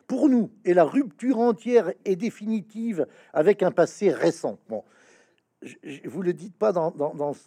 [0.08, 4.58] pour nous est la rupture entière et définitive avec un passé récent.
[4.70, 4.84] Bon,
[5.62, 6.92] je, vous le dites pas dans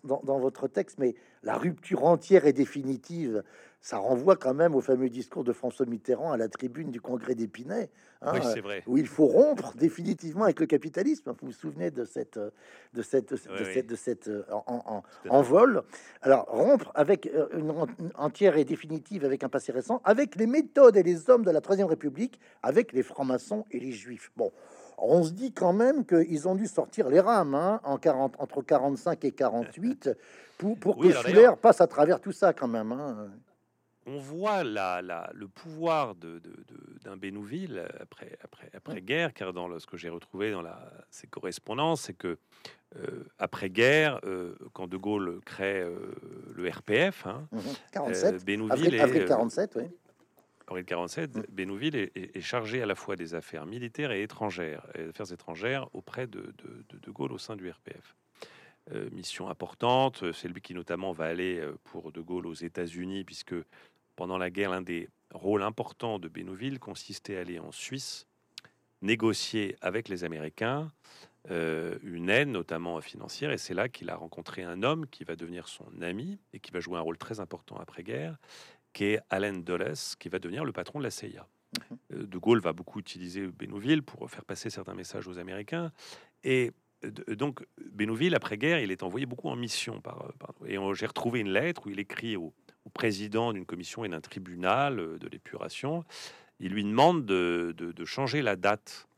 [0.05, 3.43] votre texte, mais la rupture entière et définitive,
[3.81, 7.35] ça renvoie quand même au fameux discours de François Mitterrand à la tribune du congrès
[7.35, 7.89] d'Épinay.
[8.21, 8.83] hein, oui, c'est vrai.
[8.87, 11.31] où il faut rompre définitivement avec le capitalisme.
[11.41, 15.01] Vous vous souvenez de cette, de cette, de Oui, cette, de cette euh, en, en-
[15.01, 15.31] Tout à fait.
[15.31, 15.83] en vol.
[16.21, 20.37] Alors rompre avec euh, une en- une entière et définitive avec un passé récent, avec
[20.37, 24.31] les méthodes et les hommes de la Troisième République, avec les francs-maçons et les juifs.
[24.37, 24.53] Bon.
[25.03, 28.61] On se dit quand même qu'ils ont dû sortir les rames hein, en 40, entre
[28.61, 30.11] 45 et 48
[30.59, 32.93] pour, que d'ailleurs- passe à travers tout ça quand même.
[32.93, 33.31] hein.
[34.11, 39.33] On voit la, la- le pouvoir de, de- de- d'un Bénouville après, après, après guerre,
[39.33, 42.39] car dans le- ce que j'ai retrouvé dans la, ces correspondances, c'est que
[42.97, 46.13] euh, après guerre, euh, quand De Gaulle crée euh,
[46.55, 47.59] le RPF, hein, euh,
[47.93, 49.85] 47, Bénouville avril, est, avril 47, oui.
[50.67, 51.43] avril 47, Mm.
[51.51, 55.33] Bénouville est, est- est chargé à la fois des affaires militaires et étrangères, et affaires
[55.33, 58.17] étrangères auprès de de, Gaulle au sein du RPF.
[59.13, 63.55] Mission importante, c'est lui qui notamment va aller pour De Gaulle aux États-Unis, puisque
[64.21, 68.27] pendant la guerre, l'un des rôles importants de Bénouville consistait à aller en Suisse
[69.01, 70.93] négocier avec les Américains
[71.51, 75.37] euh, une aide, notamment financière, et c'est là qu'il a rencontré un homme qui va
[75.37, 78.37] devenir son ami et qui va jouer un rôle très important après-guerre,
[78.93, 81.47] qui est Allen Dulles, qui va devenir le patron de la CIA.
[82.13, 85.93] Euh, De Gaulle va beaucoup utiliser Bénouville pour faire passer certains messages aux Américains.
[86.45, 86.73] Et
[87.29, 90.03] donc, Bénouville, après-guerre, il est envoyé beaucoup en mission.
[90.03, 92.53] Par, par- et j'ai retrouvé une lettre où il écrit au,
[92.85, 96.05] au président d'une commission et d'un tribunal euh, de l'épuration.
[96.59, 99.09] Il lui demande de, changer la date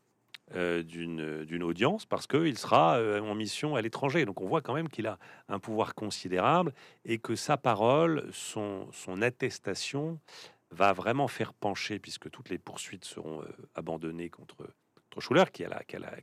[0.55, 4.25] euh, d'une audience parce qu'il sera euh, en mission à l'étranger.
[4.25, 6.73] Donc on voit quand même qu'il a un pouvoir considérable
[7.05, 8.87] et que sa parole, son,
[9.21, 10.19] attestation
[10.71, 13.43] va vraiment faire pencher, puisque toutes les poursuites seront
[13.75, 14.57] abandonnées contre,
[14.95, 15.81] contre Schuller, qui à, la,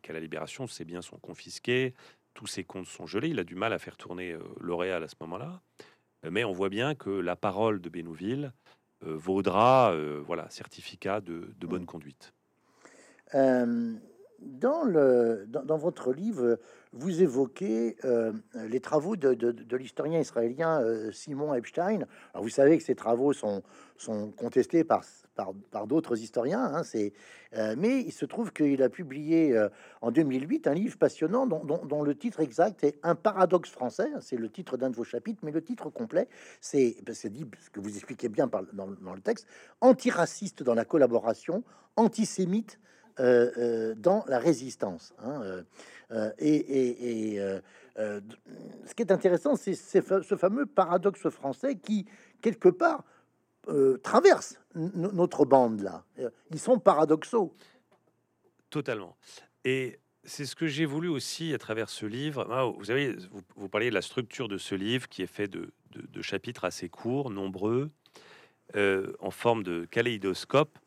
[0.09, 1.95] la, libération, ses biens sont confisqués,
[2.35, 3.29] tous ses comptes sont gelés.
[3.29, 5.61] Il a du mal à faire tourner L'Oréal à ce moment-là.
[6.29, 8.53] Mais on voit bien que la parole de Bénouville
[9.07, 12.35] euh, vaudra euh, voilà, certificat de, de bonne conduite.
[13.35, 13.95] Euh,
[14.41, 16.59] dans, le, dans, votre livre,
[16.93, 18.33] vous évoquez euh,
[18.69, 22.07] les travaux de, de, l'historien israélien euh, Simon Epstein.
[22.33, 23.63] Alors vous savez que ces travaux sont,
[23.97, 25.05] sont contestés par,
[25.35, 27.13] par, d'autres historiens, hein, c'est,
[27.77, 29.59] mais il se trouve qu'il a publié
[30.03, 34.11] en 2008 un livre passionnant dont, le titre exact est Un paradoxe français.
[34.21, 36.29] C'est le titre d'un de vos chapitres, mais le titre complet,
[36.61, 39.47] c'est, c'est dit, ce que vous expliquez bien par, dans, le texte,
[39.81, 41.65] antiraciste dans la collaboration,
[41.97, 42.79] antisémite
[43.19, 45.13] euh, euh, dans la résistance.
[45.19, 45.65] Hein,
[46.13, 47.39] euh, et,
[47.97, 52.07] ce qui est intéressant, c'est ce fameux paradoxe français qui,
[52.41, 53.05] quelque part,
[54.03, 56.05] traverse notre bande là.
[56.51, 57.55] Ils sont paradoxaux.
[58.71, 59.17] Totalement.
[59.65, 62.47] Et c'est ce que j'ai voulu aussi à travers ce livre.
[62.51, 63.17] Ah, vous savez,
[63.57, 66.89] vous, parlez de la structure de ce livre qui est fait de, de chapitres assez
[66.89, 67.91] courts, nombreux,
[68.75, 70.79] en forme de kaléidoscope.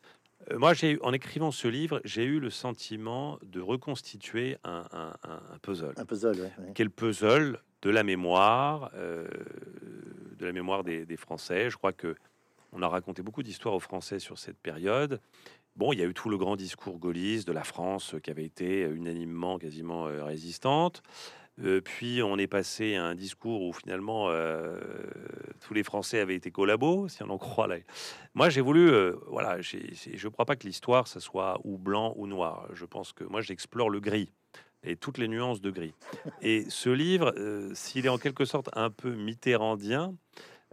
[0.50, 4.84] Euh, moi, j'ai en écrivant ce livre, j'ai eu le sentiment de reconstituer un,
[5.62, 5.94] puzzle.
[5.96, 9.26] Un puzzle, Quel puzzle de la mémoire, euh,
[10.38, 11.70] de la mémoire des, Français.
[11.70, 12.16] Je crois que
[12.74, 15.20] on a raconté beaucoup d'histoires aux Français sur cette période.
[15.76, 18.44] Bon, il y a eu tout le grand discours gaulliste de la France qui avait
[18.44, 21.02] été unanimement quasiment euh, résistante.
[21.62, 24.80] Euh, puis on est passé à un discours où finalement euh,
[25.60, 27.76] tous les Français avaient été collabos, si on en croit là.
[28.34, 32.14] Moi, j'ai voulu, euh, voilà, je ne crois pas que l'histoire, ça soit ou blanc
[32.16, 32.66] ou noir.
[32.72, 34.30] Je pense que moi, j'explore le gris
[34.82, 35.94] et toutes les nuances de gris.
[36.42, 37.32] Et ce livre,
[37.72, 40.14] s'il est en quelque sorte un peu mitterrandien,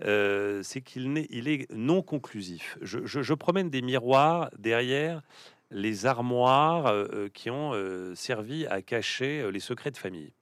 [0.04, 2.78] c'est qu'il est, il est non conclusif.
[2.82, 5.22] Je, promène des miroirs derrière
[5.70, 6.94] les armoires
[7.34, 7.74] qui ont
[8.16, 10.34] servi à cacher les secrets de famille.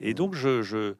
[0.00, 0.14] Et mmh.
[0.14, 0.94] donc, je, je,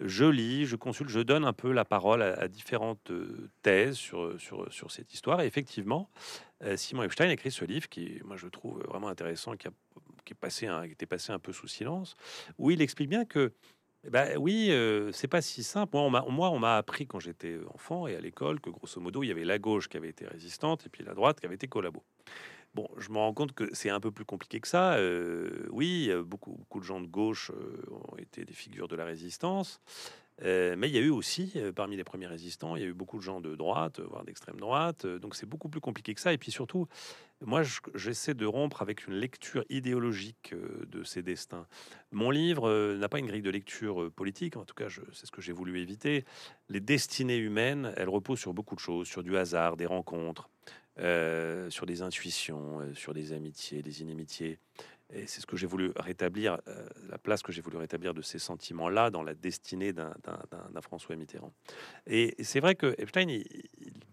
[0.00, 4.40] je, lis, je consulte, je donne un peu la parole à, différentes euh, thèses sur,
[4.40, 5.40] sur, sur, cette histoire.
[5.40, 6.10] Et effectivement,
[6.62, 9.70] euh, Simon Epstein a écrit ce livre qui, moi, je trouve vraiment intéressant, qui, a,
[10.24, 12.16] qui, est passé un, qui était passé un peu sous silence,
[12.58, 13.52] où il explique bien que
[14.10, 14.72] ben oui,
[15.12, 15.96] c'est pas si simple.
[15.96, 19.30] Moi, on m'a, appris quand j'étais enfant et à l'école que grosso modo, il y
[19.30, 22.02] avait la gauche qui avait été résistante et puis la droite qui avait été collabo.
[22.74, 24.98] Bon, je me rends compte que c'est un peu plus compliqué que ça.
[25.70, 27.50] Oui, beaucoup, beaucoup de gens de gauche
[27.90, 29.80] ont été des figures de la résistance.
[30.44, 32.94] Euh, mais il y a eu aussi, parmi les premiers résistants, il y a eu
[32.94, 35.06] beaucoup de gens de droite, voire d'extrême droite.
[35.06, 36.32] donc c'est beaucoup plus compliqué que ça.
[36.32, 36.86] Et puis surtout,
[37.44, 37.62] moi,
[37.94, 40.54] j'essaie de rompre avec une lecture idéologique
[40.86, 41.66] de ces destins.
[42.12, 44.56] Mon livre n'a pas une grille de lecture politique.
[44.56, 46.24] En tout cas, c'est ce que j'ai voulu éviter.
[46.68, 50.48] Les destinées humaines, elles reposent sur beaucoup de choses, sur du hasard, des rencontres,
[51.00, 54.58] euh, sur des intuitions, euh, sur des amitiés, des inimitiés.
[55.12, 58.20] Et c'est ce que j'ai voulu rétablir, euh, la place que j'ai voulu rétablir de
[58.20, 60.12] ces sentiments-là dans la destinée d'un
[60.82, 61.52] François Mitterrand.
[62.06, 63.42] Et c'est vrai que Epstein,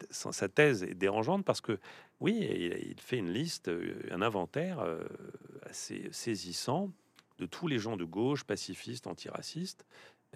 [0.09, 1.79] sa thèse est dérangeante parce que,
[2.21, 3.69] oui, il, fait une liste,
[4.09, 4.85] un inventaire
[5.63, 6.91] assez saisissant
[7.37, 9.85] de tous les gens de gauche, pacifistes, antiracistes,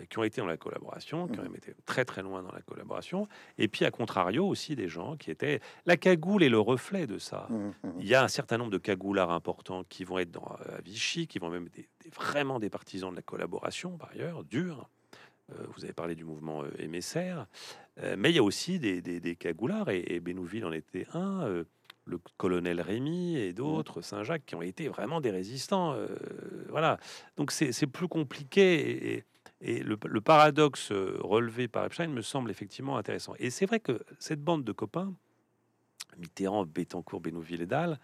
[0.08, 1.56] qui ont été dans la collaboration, qui ont mmh.
[1.56, 3.28] été très très loin dans la collaboration,
[3.58, 5.60] et puis à contrario aussi des gens qui étaient...
[5.86, 7.48] La cagoule est le reflet de ça.
[7.50, 7.90] Mmh, mmh.
[8.00, 11.28] Il y a un certain nombre de cagoulards importants qui vont être dans, à Vichy,
[11.28, 14.90] qui vont même être vraiment des partisans de la collaboration, par ailleurs, durs.
[15.52, 17.48] Euh, vous avez parlé du mouvement euh, émissaire,
[18.02, 21.64] euh, mais il y a aussi des, des, cagoulards, et, et, Bénouville en était un
[22.06, 25.96] le colonel Rémy et d'autres, Saint-Jacques, qui ont été vraiment des résistants.
[26.70, 26.98] voilà.
[27.38, 28.80] Donc c'est plus compliqué.
[28.80, 29.24] Et, et
[29.62, 33.34] le, paradoxe euh, relevé par Epstein me semble effectivement intéressant.
[33.40, 35.14] Et c'est vrai que cette bande de copains,
[36.18, 38.00] Mitterrand, Bettencourt, Bénouville et Dalle,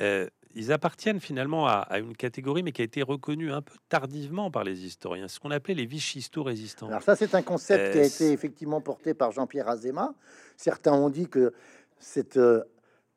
[0.00, 4.50] euh, ils appartiennent finalement à, une catégorie, mais qui a été reconnue un peu tardivement
[4.50, 6.88] par les historiens, ce qu'on appelait les vichisto-résistants.
[6.88, 10.14] Alors ça, c'est un concept qui a euh, été effectivement porté par Jean-Pierre Azéma.
[10.56, 11.52] Certains ont dit que
[11.98, 12.38] cette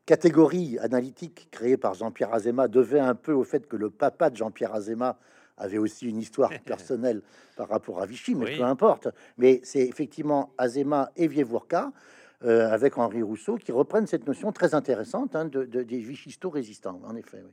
[0.05, 4.35] catégorie analytique créée par Jean-Pierre Azéma devait un peu au fait que le papa de
[4.35, 5.17] Jean-Pierre Azéma
[5.59, 7.21] avait aussi une histoire personnelle
[7.55, 9.09] par rapport à Vichy, mais peu importe.
[9.37, 11.91] Mais c'est effectivement Azema et Vievourka,
[12.45, 17.01] euh, avec Henri Rousseau, qui reprennent cette notion très intéressante hein, de, des vichistos résistants,
[17.05, 17.43] en effet.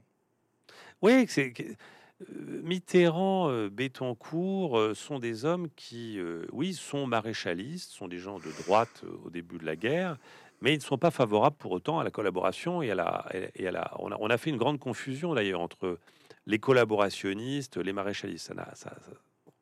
[1.02, 1.52] Oui, oui c'est...
[1.58, 6.18] Euh, Mitterrand, euh, Bettencourt sont des hommes qui,
[6.52, 10.16] oui, sont maréchalistes, sont des gens de droite au début de la guerre,
[10.60, 13.26] mais ils ne sont pas favorables pour autant à la collaboration et à la.
[13.56, 15.98] Et à la on, a, on a fait une grande confusion d'ailleurs entre
[16.46, 18.72] les collaborationnistes, les maréchalistes, ça n'a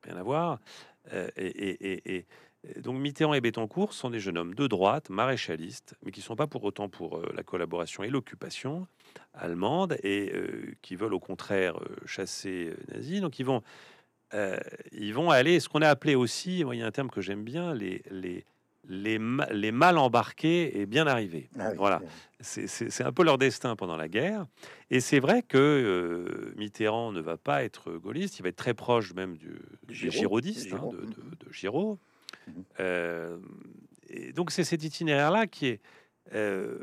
[0.03, 0.61] rien à voir.
[1.13, 2.27] Euh, et,
[2.79, 6.37] donc Mitterrand et Bettencourt sont des jeunes hommes de droite, maréchalistes, mais qui ne sont
[6.37, 8.87] pas pour autant pour euh, la collaboration et l'occupation
[9.35, 13.21] allemande, et euh, qui veulent au contraire chasser nazis.
[13.21, 13.63] Donc ils vont,
[14.93, 17.45] ils vont aller, ce qu'on a appelé aussi, il y a un terme que j'aime
[17.45, 18.45] bien, les, les
[18.89, 19.19] les,
[19.51, 21.49] les mal embarqués et bien arrivés.
[21.59, 22.03] Ah voilà,
[22.41, 24.47] c'est un peu leur destin pendant la guerre.
[24.91, 28.75] Et c'est vrai que euh, Mitterrand ne va pas être gaulliste, il va être très
[28.75, 29.57] proche même du,
[29.89, 31.99] du girodiste, hein, de, de, Giraud.
[32.47, 32.53] Mmh.
[32.81, 33.39] Euh,
[34.09, 35.81] et donc c'est cet itinéraire-là qui est
[36.33, 36.79] euh,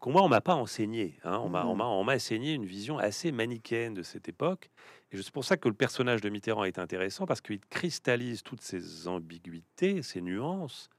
[0.00, 1.18] qu'on moi on m'a pas enseigné.
[1.24, 1.40] Hein.
[1.42, 4.70] On m'a on m'a enseigné une vision assez manichéenne de cette époque.
[5.10, 8.60] Et c'est pour ça que le personnage de Mitterrand est intéressant parce qu'il cristallise toutes
[8.60, 10.90] ces ambiguïtés, ces nuances.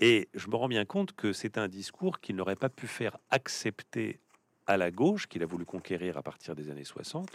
[0.00, 3.16] Et je me rends bien compte que c'est un discours qu'il n'aurait pas pu faire
[3.30, 4.18] accepter
[4.66, 7.28] à la gauche, qu'il a voulu conquérir à partir des années 60,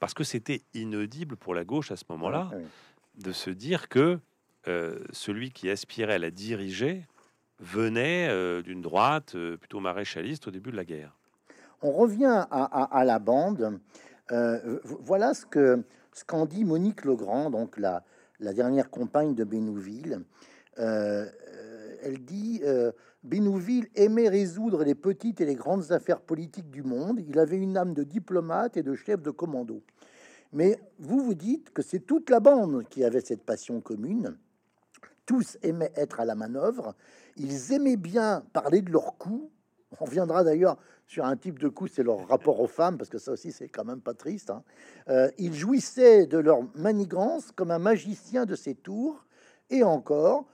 [0.00, 2.50] parce que c'était inaudible pour la gauche à ce moment-là
[3.14, 4.18] de se dire que
[4.68, 7.06] euh, celui qui aspirait à la diriger
[7.58, 11.16] venait euh, d'une droite euh, plutôt maréchaliste au début de la guerre.
[11.82, 13.80] On revient à, la bande.
[14.30, 15.82] voilà ce que
[16.12, 18.04] ce qu'en dit Monique Legrand, donc la,
[18.38, 20.20] la dernière compagne de Bénouville
[22.02, 22.92] elle dit euh,
[23.22, 27.20] Bénouville aimait résoudre les petites et les grandes affaires politiques du monde.
[27.28, 29.82] Il avait une âme de diplomate et de chef de commando.
[30.52, 34.36] Mais vous vous dites que c'est toute la bande qui avait cette passion commune.
[35.24, 36.94] Tous aimaient être à la manœuvre.
[37.36, 39.50] Ils aimaient bien parler de leurs coups.
[40.00, 40.76] On viendra d'ailleurs
[41.06, 43.68] sur un type de coup, c'est leur rapport aux femmes, parce que ça aussi, c'est
[43.68, 44.50] quand même pas triste.
[44.50, 44.62] Hein.
[45.08, 49.26] Euh, ils jouissaient de leur manigance comme un magicien de ses tours.
[49.70, 50.46] Et encore,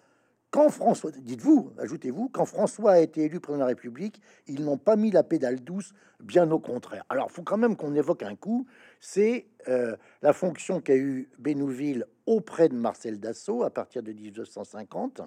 [0.50, 4.78] quand François, dites-vous, ajoutez-vous, quand François a été élu président de la République, ils n'ont
[4.78, 7.04] pas mis la pédale douce, bien au contraire.
[7.10, 8.66] Alors, il faut quand même qu'on évoque un coup,
[8.98, 15.22] c'est euh, la fonction qu'a eu Bénouville auprès de Marcel Dassault à partir de 1950.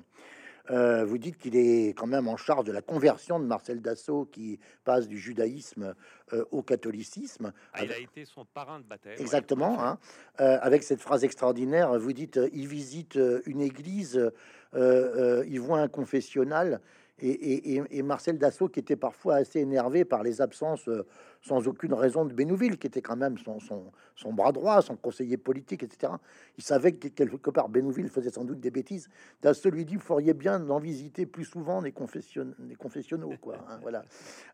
[0.70, 4.26] Euh, vous dites qu'il est quand même en charge de la conversion de Marcel Dassault
[4.26, 5.96] qui passe du judaïsme
[6.34, 7.52] euh, au catholicisme.
[7.74, 9.16] Ah, il a été son parrain de baptême.
[9.18, 9.84] Exactement.
[9.84, 9.98] Hein.
[10.40, 14.32] Euh, avec cette phrase extraordinaire, vous dites il visite une église,
[14.74, 16.82] il voit un confessionnal
[17.22, 21.06] et, Marcel Dassault, qui était parfois assez énervé par les absences euh,
[21.42, 25.84] sans aucune raison de Bénouville, qui était quand même son, bras droit, son conseiller politique,
[25.84, 26.14] etc.
[26.58, 29.10] Il savait que quelque part Bénouville faisait sans doute des bêtises.
[29.42, 33.58] Dassault lui dit, vous feriez bien d'en visiter plus souvent des, confession, des confessionnaux, quoi.
[33.70, 34.04] Hein, voilà.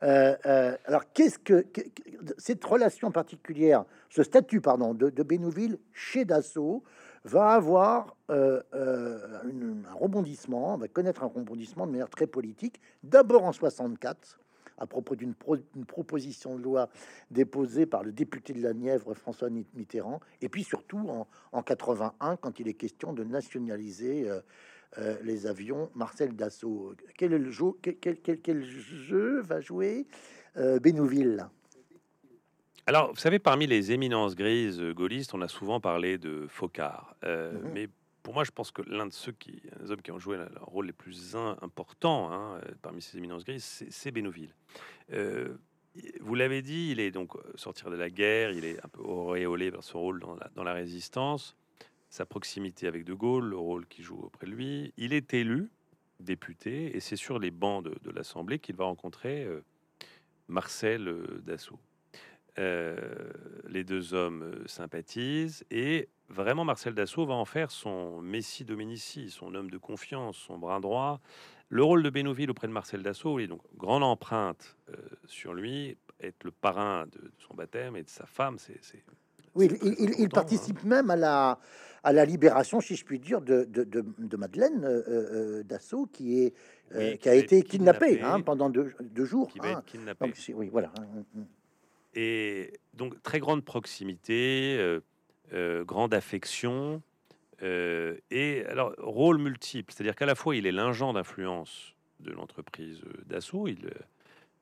[0.04, 1.66] Euh, euh, alors, qu'est-ce que,
[2.38, 6.84] cette relation particulière, ce statut, pardon, de, de Bénouville chez Dassault
[7.28, 9.20] va avoir euh, euh,
[9.90, 12.80] un rebondissement, va connaître un rebondissement de manière très politique.
[13.04, 14.40] D'abord en 64,
[14.78, 15.34] à propos d'une
[15.86, 16.90] proposition de loi
[17.32, 22.38] déposée par le député de la Nièvre, François Mitterrand, et puis surtout en, en 81,
[22.38, 24.30] quand il est question de nationaliser
[24.98, 26.96] euh, les avions Marcel Dassault.
[27.18, 30.08] Quel, jeu, quel jeu va jouer
[30.82, 31.48] Bénouville
[32.88, 37.18] alors, vous savez, parmi les éminences grises euh, gaullistes, on a souvent parlé de Focard.
[37.26, 37.90] Euh, mmh mais
[38.24, 40.48] pour moi, je pense que l'un de ceux qui, les hommes qui ont joué le
[40.62, 44.54] rôle les plus importants hein, euh, parmi ces éminences grises, c'est Bénouville.
[46.20, 49.72] vous l'avez dit, il est donc sortir de la guerre, il est un peu auréolé
[49.72, 51.56] par son rôle dans la, dans la résistance,
[52.10, 54.94] sa proximité avec De Gaulle, le rôle qu'il joue auprès de lui.
[54.98, 55.70] Il est élu
[56.20, 59.48] député et c'est sur les bancs de, de l'Assemblée qu'il va rencontrer
[60.50, 61.14] Marcel
[61.46, 61.80] Dassault.
[62.60, 62.96] Euh,
[63.68, 69.30] les deux hommes euh, sympathisent et vraiment Marcel Dassault va en faire son Messie Dominici,
[69.30, 71.22] son homme de confiance, son bras droit.
[71.70, 74.96] Le rôle de Bénouville auprès de Marcel Dassault, est donc grande empreinte euh,
[75.28, 78.80] sur lui, être le parrain de, son baptême et de sa femme, c'est
[79.54, 79.70] oui,
[80.20, 80.88] il, participe hein.
[80.88, 81.60] même à la,
[82.04, 87.28] à la libération, si je puis dire, de, de, de, Madeleine Dassault, qui, est, qui,
[87.28, 88.94] a été kidnappée, hein, pendant deux,
[89.26, 89.48] jours.
[89.48, 89.72] Qui va hein.
[89.80, 90.32] être kidnappé.
[90.54, 90.92] oui, voilà.
[92.20, 95.02] Et donc, très grande proximité, euh,
[95.54, 97.04] euh, grande affection,
[97.62, 103.02] euh, et alors, rôle multiple, c'est-à-dire qu'à la fois, il est l'ingent d'influence de l'entreprise
[103.28, 103.92] d'assaut, il,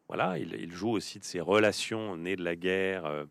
[0.10, 3.26] voilà, il, joue aussi de ses relations nées de la guerre,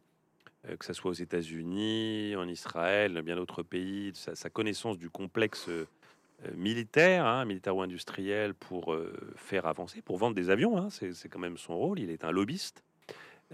[0.78, 5.68] que ce soit aux États-Unis, en Israël, bien d'autres pays, sa, connaissance du complexe
[6.54, 8.96] militaire, hein, militaire ou industriel, pour
[9.36, 12.30] faire avancer, pour vendre des avions, hein, c'est quand même son rôle, il est un
[12.30, 12.82] lobbyiste.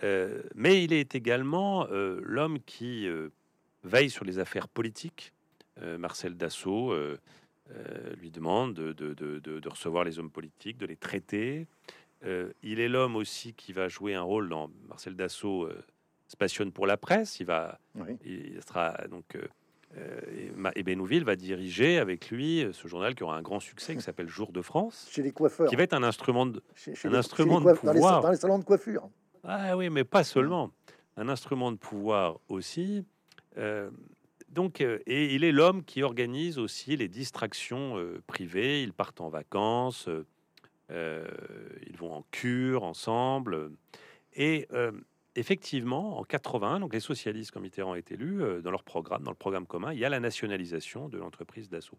[0.02, 3.28] Euh, mais il est également euh, l'homme qui euh,
[3.84, 5.32] veille sur les affaires politiques.
[5.98, 6.94] Marcel Dassault
[8.20, 11.66] lui demande de, recevoir les hommes politiques, de les traiter.
[12.22, 15.70] il est l'homme aussi qui va jouer un rôle dans Marcel Dassault
[16.28, 17.40] se passionne pour la presse.
[17.40, 17.78] Il va,
[18.26, 19.38] il sera donc
[20.74, 24.28] et Bénouville va diriger avec lui ce journal qui aura un grand succès qui s'appelle
[24.28, 26.62] Jour de France, chez les coiffeurs, qui va être un instrument de,
[27.04, 29.08] un instrument de pouvoir dans les salons de coiffure.
[29.44, 30.70] Ah oui, mais pas seulement.
[31.16, 33.04] Un instrument de pouvoir aussi.
[33.56, 33.90] Euh,
[34.48, 38.82] donc, et il est l'homme qui organise aussi les distractions privées.
[38.82, 40.08] Ils partent en vacances,
[40.90, 43.70] ils vont en cure ensemble.
[44.34, 44.66] Et
[45.36, 49.36] effectivement, en 81, donc les socialistes, quand Mitterrand est élu, dans leur programme, dans le
[49.36, 51.98] programme commun, il y a la nationalisation de l'entreprise Dassault.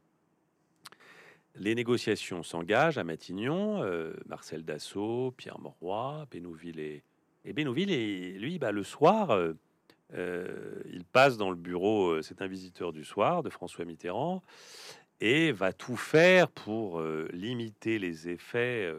[1.55, 3.81] Les négociations s'engagent à Matignon,
[4.25, 7.03] Marcel Dassault, Pierre Mauroy, Bénouville et,
[7.45, 9.37] et Bénouville, et lui, bah, le soir,
[10.13, 14.41] il passe dans le bureau, c'est un visiteur du soir de François Mitterrand,
[15.19, 18.93] et va tout faire pour limiter les effets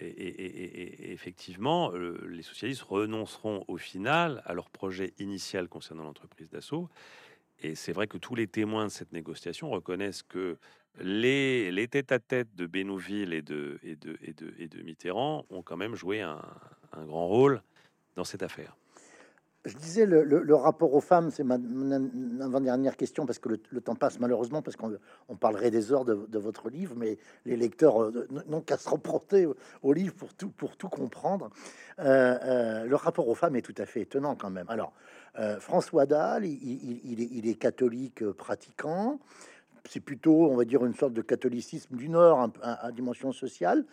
[0.00, 6.88] et, effectivement, les socialistes renonceront au final à leur projet initial concernant l'entreprise d'assaut.
[7.62, 10.58] Et c'est vrai que tous les témoins de cette négociation reconnaissent que
[11.00, 13.78] les, les tête-à-tête de Bénouville et de,
[14.82, 16.40] Mitterrand ont quand même joué un,
[17.06, 17.62] grand rôle
[18.16, 18.76] dans cette affaire
[19.64, 21.54] je disais le, rapport aux femmes, c'est ma,
[22.44, 26.68] avant-dernière question parce que le, temps passe malheureusement parce qu'on parlerait des heures de, votre
[26.68, 29.46] livre, mais les lecteurs euh, n'ont qu'à se reporter
[29.82, 31.50] au livre pour tout, pour tout comprendre.
[31.98, 34.66] Euh, euh, le rapport aux femmes est tout à fait étonnant quand même.
[34.68, 34.92] Alors,
[35.58, 39.18] François Dalle, il, est, catholique pratiquant.
[39.88, 43.84] C'est plutôt, on va dire, une sorte de catholicisme du Nord à dimension sociale.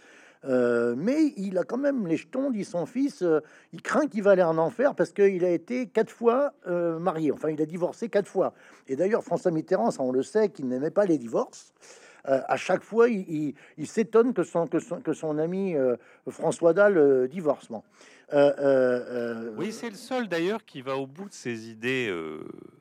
[0.44, 3.22] Euh, mais il a quand même les jetons, dit son fils.
[3.22, 3.42] Euh,
[3.74, 7.32] il craint qu'il va aller en enfer parce qu'il a été quatre fois euh, marié.
[7.32, 8.54] Enfin, il a divorcé quatre fois.
[8.88, 11.74] Et d'ailleurs, François Mitterrand, ça on le sait, qu'il n'aimait pas les divorces.
[12.24, 15.76] à chaque fois, il, s'étonne que son, ami
[16.28, 17.70] François Dalle divorce.
[18.34, 22.14] Oui, c'est le seul d'ailleurs qui va au bout de ses idées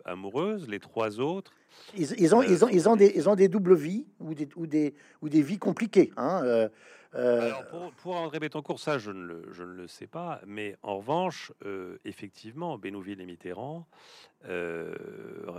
[0.05, 0.69] amoureuses.
[0.69, 1.53] Les trois autres.
[1.97, 4.67] Ils, ont, ils, ont, ils, ont des, ils ont des doubles vies ou des, ou
[4.67, 6.13] des, ou des vies compliquées.
[6.17, 6.69] Hein.
[7.15, 10.41] Euh, Alors pour, pour, André Betancourt, ça je ne, le, je ne, le, sais pas,
[10.47, 13.87] mais en revanche, euh, effectivement, Bénouville et Mitterrand
[14.45, 14.95] euh,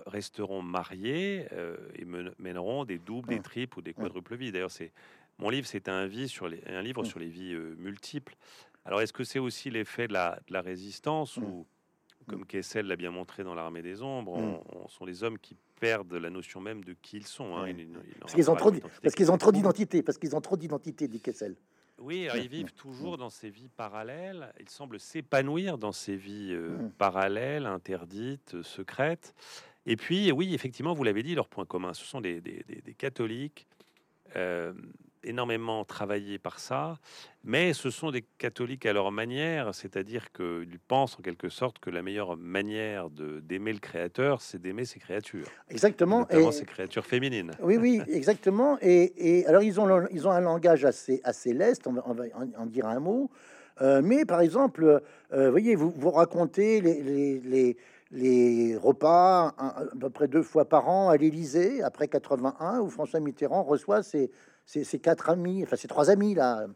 [0.05, 1.47] resteront mariés
[1.95, 2.05] et
[2.39, 4.51] mèneront des doubles, des triples ou des quadruples vies.
[4.51, 4.93] D'ailleurs, c'est
[5.39, 8.35] mon livre, c'est un, vie sur les, un livre sur les vies multiples.
[8.85, 11.65] Alors, est-ce que c'est aussi l'effet de la, de la résistance ou
[12.27, 16.13] comme Kessel l'a bien montré dans l'Armée des Ombres, on, sont les hommes qui perdent
[16.13, 17.57] la notion même de qui ils sont.
[17.57, 17.73] Hein.
[18.19, 18.71] parce qu'ils ont trop,
[19.01, 21.55] parce qu'ils ont trop d'identité, parce qu'ils ont trop d'identité, dit Kessel.
[21.97, 24.51] Oui, ils vivent toujours dans ces vies parallèles.
[24.59, 29.35] Ils semblent s'épanouir dans ces vies euh, parallèles, interdites, secrètes.
[29.85, 32.93] Et puis, oui, effectivement, vous l'avez dit, leur point commun, ce sont des, des, des,
[32.95, 33.67] catholiques.
[34.35, 34.73] Euh,
[35.23, 36.97] énormément travaillé par ça,
[37.43, 41.89] mais ce sont des catholiques à leur manière, c'est-à-dire qu'ils pensent en quelque sorte que
[41.89, 45.47] la meilleure manière d'aimer le Créateur, c'est d'aimer ses créatures.
[45.69, 46.27] Exactement.
[46.29, 47.51] et ces créatures féminines.
[47.61, 48.77] Oui, oui, exactement.
[48.81, 52.13] Et, et, alors, ils ont, ils ont un langage assez, assez leste, on va, on
[52.13, 52.23] va
[52.57, 53.29] en, dire un mot.
[53.81, 55.01] Euh, mais par exemple,
[55.33, 57.77] euh, voyez, vous, vous racontez les, les, les
[58.11, 63.21] les repas à peu près deux fois par an à l'Élysée après 81 où François
[63.21, 64.31] Mitterrand reçoit ses,
[64.65, 66.67] ces quatre amis, enfin ces trois amis là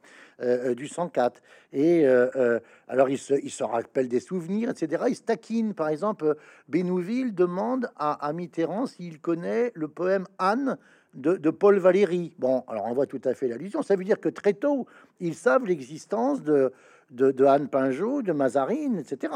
[0.41, 1.41] euh, euh, du 104.
[1.71, 5.05] Et euh, alors ils se, il se rappellent des souvenirs, etc.
[5.07, 5.73] Ils se taquinent.
[5.73, 6.35] Par exemple,
[6.67, 10.77] Bénouville demande à, Mitterrand s'il connaît le poème Anne
[11.13, 12.35] de, Paul Valéry.
[12.37, 13.81] Bon, alors on voit tout à fait l'allusion.
[13.81, 14.85] Ça veut dire que très tôt,
[15.21, 16.73] ils savent l'existence de,
[17.11, 19.33] de, Anne Pinjot, de Mazarine, etc.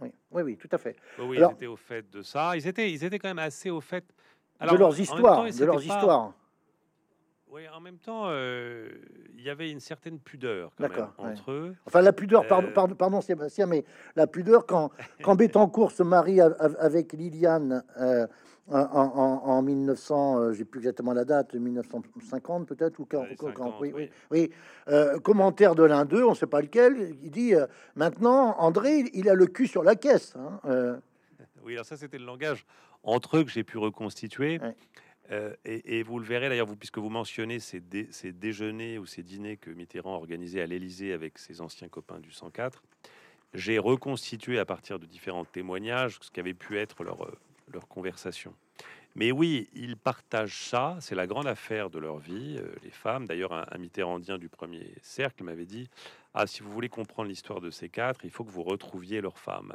[0.00, 0.96] Oui, oui, oui, tout à fait.
[1.18, 2.56] Oui, ils étaient au fait de ça.
[2.56, 4.04] Ils étaient, ils étaient quand même assez au fait
[4.58, 6.32] alors, de leurs histoires, de leurs histoires.
[7.50, 8.90] Oui, en même temps, euh,
[9.34, 11.74] il y avait une certaine pudeur quand même, entre eux.
[11.86, 13.84] Enfin, la pudeur, pardon, euh, pardon, pardon, Sébastien, mais
[14.16, 14.90] la pudeur quand,
[15.22, 18.26] quand Bettencourt se marie avec Liliane euh,
[18.70, 23.24] en, en, 1900, j'ai plus exactement la date, 1950 peut-être, ou quand,
[23.80, 24.52] oui, oui, oui.
[25.22, 27.54] commentaire de l'un d'eux, on ne sait pas lequel, il dit
[27.94, 30.34] maintenant, André, il a le cul sur la caisse.
[30.36, 31.00] Hein,
[31.64, 32.66] oui, alors ça, c'était le langage
[33.02, 34.60] entre eux que j'ai pu reconstituer.
[35.30, 39.56] Euh, et, vous le verrez d'ailleurs, vous, puisque vous mentionnez ces, déjeuners ou ces dîners
[39.56, 42.82] que Mitterrand organisait à l'Élysée avec ses anciens copains du 104,
[43.54, 47.32] j'ai reconstitué à partir de différents témoignages ce qu'avait pu être leur, euh,
[47.72, 48.54] leur conversation.
[49.16, 53.26] Mais oui, ils partagent ça, c'est la grande affaire de leur vie, euh, les femmes.
[53.26, 55.90] D'ailleurs, un, un, Mitterrandien du premier cercle m'avait dit
[56.32, 59.38] Ah, si vous voulez comprendre l'histoire de ces quatre, il faut que vous retrouviez leurs
[59.38, 59.74] femmes.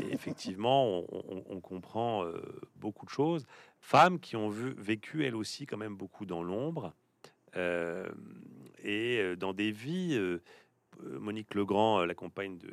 [0.00, 2.24] Et effectivement, on, comprend
[2.74, 3.46] beaucoup de choses
[3.84, 6.94] femmes qui ont vécu elles aussi quand même beaucoup dans l'ombre
[7.54, 8.08] euh,
[8.82, 10.16] et euh, dans des vies.
[10.16, 10.38] Euh,
[11.02, 12.72] Monique Legrand, la compagne de,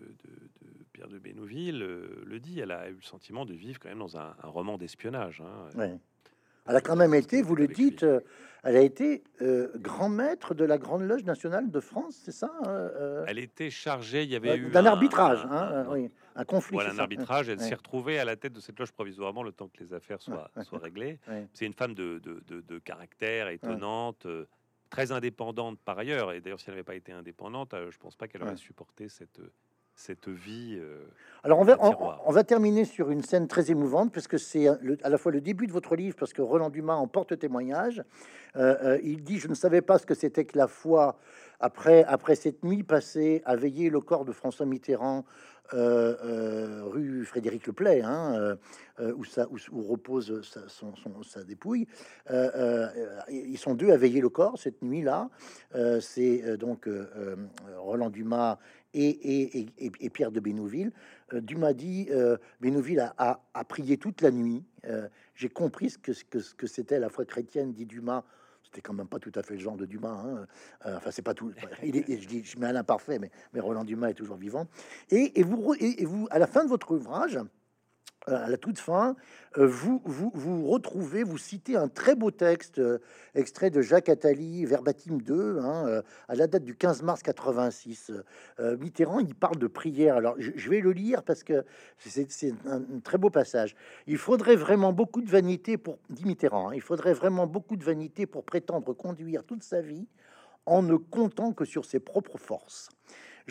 [0.94, 2.60] Pierre de Bénouville, le dit.
[2.60, 5.42] Elle a eu le sentiment de vivre quand même dans un, roman d'espionnage.
[5.42, 5.98] Hein.
[6.68, 8.20] Elle a quand même été, vous le dites, euh,
[8.64, 12.52] elle a été euh, grand maître de la Grande Loge nationale de France, c'est ça
[12.68, 15.86] euh, euh, Elle était chargée, il y avait euh, eu D'un un- arbitrage, un- hein,
[15.88, 16.76] un- oui, un conflit.
[16.76, 17.50] Voilà un ça arbitrage.
[17.50, 17.68] Elle Ouais.
[17.68, 20.52] s'est retrouvée à la tête de cette loge provisoirement le temps que les affaires soient,
[20.64, 21.20] soient réglées.
[21.28, 21.48] Ouais.
[21.54, 24.28] C'est une femme de, de- de- de caractère étonnante,
[24.92, 26.32] très indépendante par ailleurs.
[26.32, 29.42] Et d'ailleurs, si elle n'avait pas été indépendante, je pense pas qu'elle aurait supporté cette,
[30.02, 30.78] cette vie.
[30.80, 31.06] euh,
[31.44, 32.22] Alors on va, un on, tiroir.
[32.26, 35.42] on va terminer sur une scène très émouvante puisque c'est euh, à la fois le
[35.42, 38.04] début de votre livre parce que Roland Dumas en porte témoignage.
[38.56, 41.18] Euh, il dit je ne savais pas ce que c'était que la foi
[41.60, 45.24] après après cette nuit passée à veiller le corps de François Mitterrand
[45.74, 48.58] euh, euh, rue Frédéric Leplay hein,
[49.00, 51.88] euh, où, ça, où, où repose sa, son- son- sa dépouille.
[53.30, 55.30] Ils sont deux à veiller le corps cette nuit-là.
[56.02, 56.90] C'est donc
[57.78, 58.58] Roland Dumas
[58.94, 60.92] et, Pierre de Bénouville.
[61.34, 64.64] Euh, Dumas dit euh, Bénouville a, prié toute la nuit.
[64.86, 68.24] Euh, J'ai compris ce que, c'était la foi chrétienne, dit Dumas.
[68.64, 70.24] C'était quand même pas tout à fait le genre de Dumas.
[70.26, 70.48] hein.
[70.86, 71.52] Enfin, c'est pas tout.
[71.84, 74.68] Il je dis, je mets à l'imparfait, mais, Roland Dumas est toujours vivant.
[75.10, 77.38] Et, vous, à la fin de votre ouvrage,
[78.28, 79.16] à la toute fin,
[79.58, 83.00] euh, vous, vous, retrouvez, vous citez un très beau texte, euh,
[83.34, 88.12] extrait de Jacques Attali, Verbatim 2, hein, euh, à la date du 15 mars 86.
[88.60, 90.18] Euh, Mitterrand, il parle de prière.
[90.18, 91.66] Alors, je, vais le lire parce que
[91.98, 93.76] c'est un très beau passage.
[94.06, 97.84] Il faudrait vraiment beaucoup de vanité pour, dit Mitterrand, hein, il faudrait vraiment beaucoup de
[97.84, 100.08] vanité pour prétendre conduire toute sa vie
[100.68, 102.90] en ne comptant que sur ses propres forces.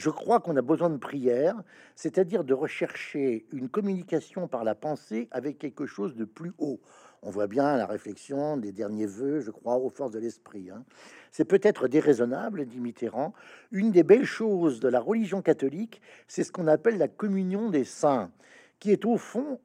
[0.01, 1.63] Je crois qu'on a besoin de prière,
[1.95, 6.81] c'est-à-dire de rechercher une communication par la pensée avec quelque chose de plus haut.
[7.21, 10.71] On voit bien la réflexion des derniers vœux, je crois, aux forces de l'esprit.
[10.71, 10.87] hein.
[11.33, 13.35] C'est peut-être déraisonnable, dit Mitterrand.
[13.73, 17.85] Une des belles choses de la religion catholique, c'est ce qu'on appelle la communion des
[17.85, 18.31] saints,
[18.79, 19.61] qui est au fond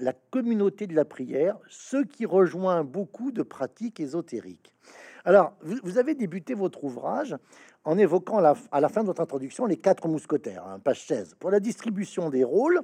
[0.00, 4.74] la communauté de la prière, ce qui rejoint beaucoup de pratiques ésotériques.
[5.26, 7.36] Alors, vous, avez débuté votre ouvrage
[7.82, 11.34] en évoquant la- à la fin de votre introduction les quatre mousquetaires, hein, page 16.
[11.40, 12.80] Pour la distribution des rôles,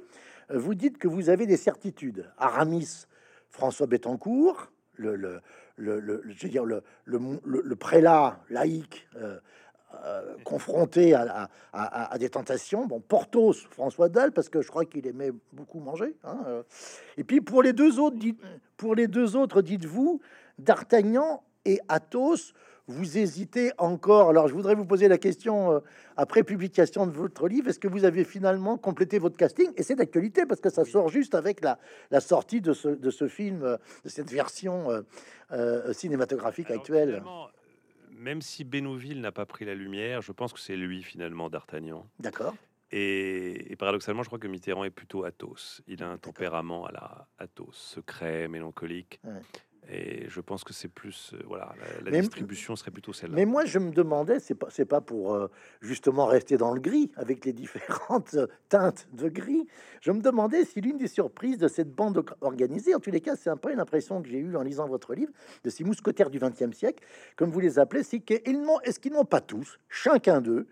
[0.51, 2.29] euh, vous dites que vous avez des certitudes.
[2.37, 3.05] Aramis,
[3.49, 5.39] François Bettencourt, le,
[7.79, 9.39] prélat laïque euh,
[10.03, 12.87] euh, confronté à, des tentations.
[12.87, 16.17] Bon, Porthos, François Dalle, parce que je crois qu'il aimait beaucoup manger.
[16.25, 16.63] hein.
[17.15, 18.17] Et puis pour les deux autres,
[18.75, 20.19] pour les deux autres, dites-vous,
[20.59, 22.53] D'Artagnan et Athos,
[22.87, 24.29] vous hésitez encore.
[24.29, 25.79] Alors, je voudrais vous poser la question euh,
[26.17, 29.71] après publication de votre livre est-ce que vous avez finalement complété votre casting?
[29.77, 31.79] Et c'est d'actualité parce que ça sort juste avec la,
[32.11, 34.89] la sortie de ce, de ce film, euh, de cette version
[35.51, 37.23] euh, cinématographique Alors, actuelle.
[38.11, 42.05] Même si Bénouville n'a pas pris la lumière, je pense que c'est lui finalement d'Artagnan.
[42.19, 42.55] D'accord.
[42.91, 45.81] Et, et paradoxalement, je crois que Mitterrand est plutôt Athos.
[45.87, 49.19] Il a un tempérament à la Athos, secret, mélancolique.
[49.23, 49.41] Ouais.
[49.89, 53.35] Et je pense que c'est plus, euh, voilà, la, la Mais- distribution serait plutôt celle-là.
[53.35, 55.47] Mais moi, je me demandais, c'est pas, c'est pas pour euh,
[55.81, 59.67] justement rester dans le gris avec les différentes euh, teintes de gris.
[60.01, 63.21] Je me demandais si l'une des surprises de cette bande or- organisée, en tous les
[63.21, 65.31] cas, c'est un peu une impression que j'ai eue en lisant votre livre,
[65.63, 67.03] de ces mousquetaires du XXe siècle,
[67.35, 70.65] comme vous les appelez, c'est qu'ils n'ont, est-ce qu'ils n'ont pas tous, chacun d'eux,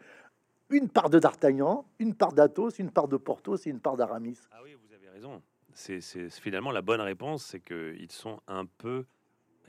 [0.70, 4.40] une part de D'Artagnan, une part d'Athos, une part de Porthos et une part d'Aramis?
[4.52, 5.42] Ah oui, vous avez raison.
[5.74, 9.06] C'est finalement la bonne réponse, c'est qu'ils sont un peu,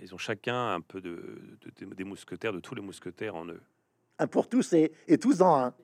[0.01, 3.47] ils ont chacun un peu de, de- de- des mousquetaires, de tous les mousquetaires en
[3.47, 3.61] eux.
[4.19, 5.75] Un pour tous et, et tous en un.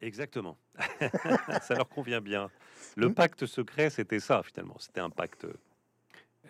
[0.00, 0.58] Exactement.
[1.62, 2.50] ça leur convient bien.
[2.96, 4.76] Le pacte secret, c'était ça finalement.
[4.78, 5.46] C'était un pacte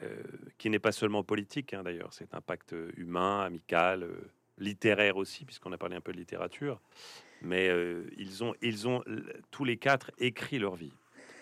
[0.03, 0.23] euh,
[0.59, 2.13] qui n'est pas seulement politique, hein, d'ailleurs.
[2.13, 6.81] C'est un pacte humain, amical, euh, littéraire aussi, puisqu'on a parlé un peu de littérature.
[7.43, 9.03] Mais euh, ils ont, ils ont
[9.51, 10.93] tous les quatre écrit leur vie.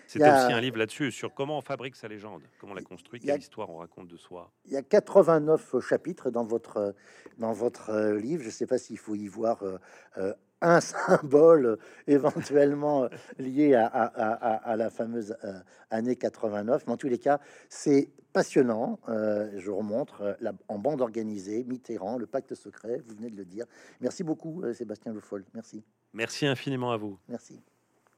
[0.07, 3.21] C'est aussi un livre là-dessus sur comment on fabrique sa légende, comment on la construit,
[3.23, 4.53] a- quelle histoire on raconte de soi.
[4.67, 6.93] Il y a 89 chapitres dans votre, euh,
[7.39, 8.43] dans votre euh, livre.
[8.43, 9.79] Je ne sais pas s'il faut y voir euh,
[10.19, 11.77] euh, un symbole euh,
[12.07, 15.53] éventuellement euh, lié à, à- à- à- à la fameuse euh,
[15.91, 16.85] année 89.
[16.87, 18.99] Mais en tous les cas, c'est passionnant.
[19.09, 23.37] Euh, je remontre euh, la- en bande organisée, Mitterrand, le pacte secret, vous venez de
[23.37, 23.67] le dire.
[24.01, 25.45] Merci beaucoup, euh, Sébastien Le Foll.
[25.55, 25.85] Merci.
[26.13, 27.19] Merci infiniment à vous.
[27.29, 27.61] Merci.